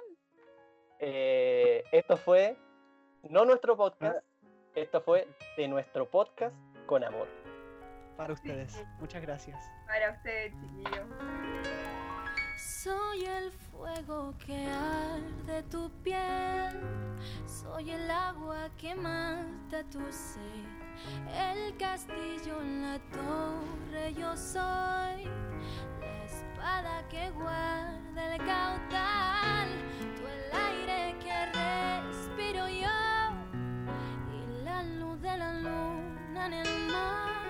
[0.99, 2.57] eh, esto fue
[3.29, 4.25] no nuestro podcast,
[4.75, 6.55] esto fue de nuestro podcast
[6.87, 7.29] con amor.
[8.17, 8.85] Para ustedes.
[9.01, 9.59] Muchas gracias.
[9.87, 11.07] Para ustedes, chiquillos.
[12.59, 16.81] Soy el fuego que arde tu piel,
[17.47, 20.41] soy el agua que mata tu sed,
[21.35, 25.27] el castillo en la torre yo soy,
[26.63, 29.69] espada que guarda el caudal,
[30.17, 32.99] tú el aire que respiro yo
[34.33, 37.43] y la luz de la luna en el mar,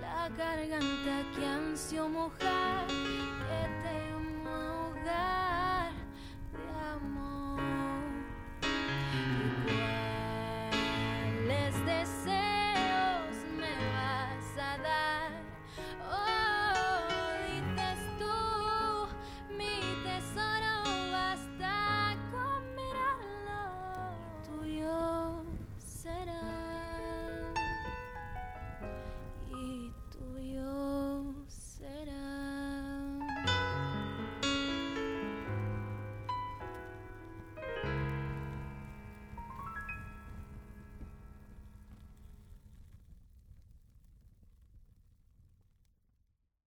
[0.00, 5.61] la garganta que ansio mojar, que temo ahogar.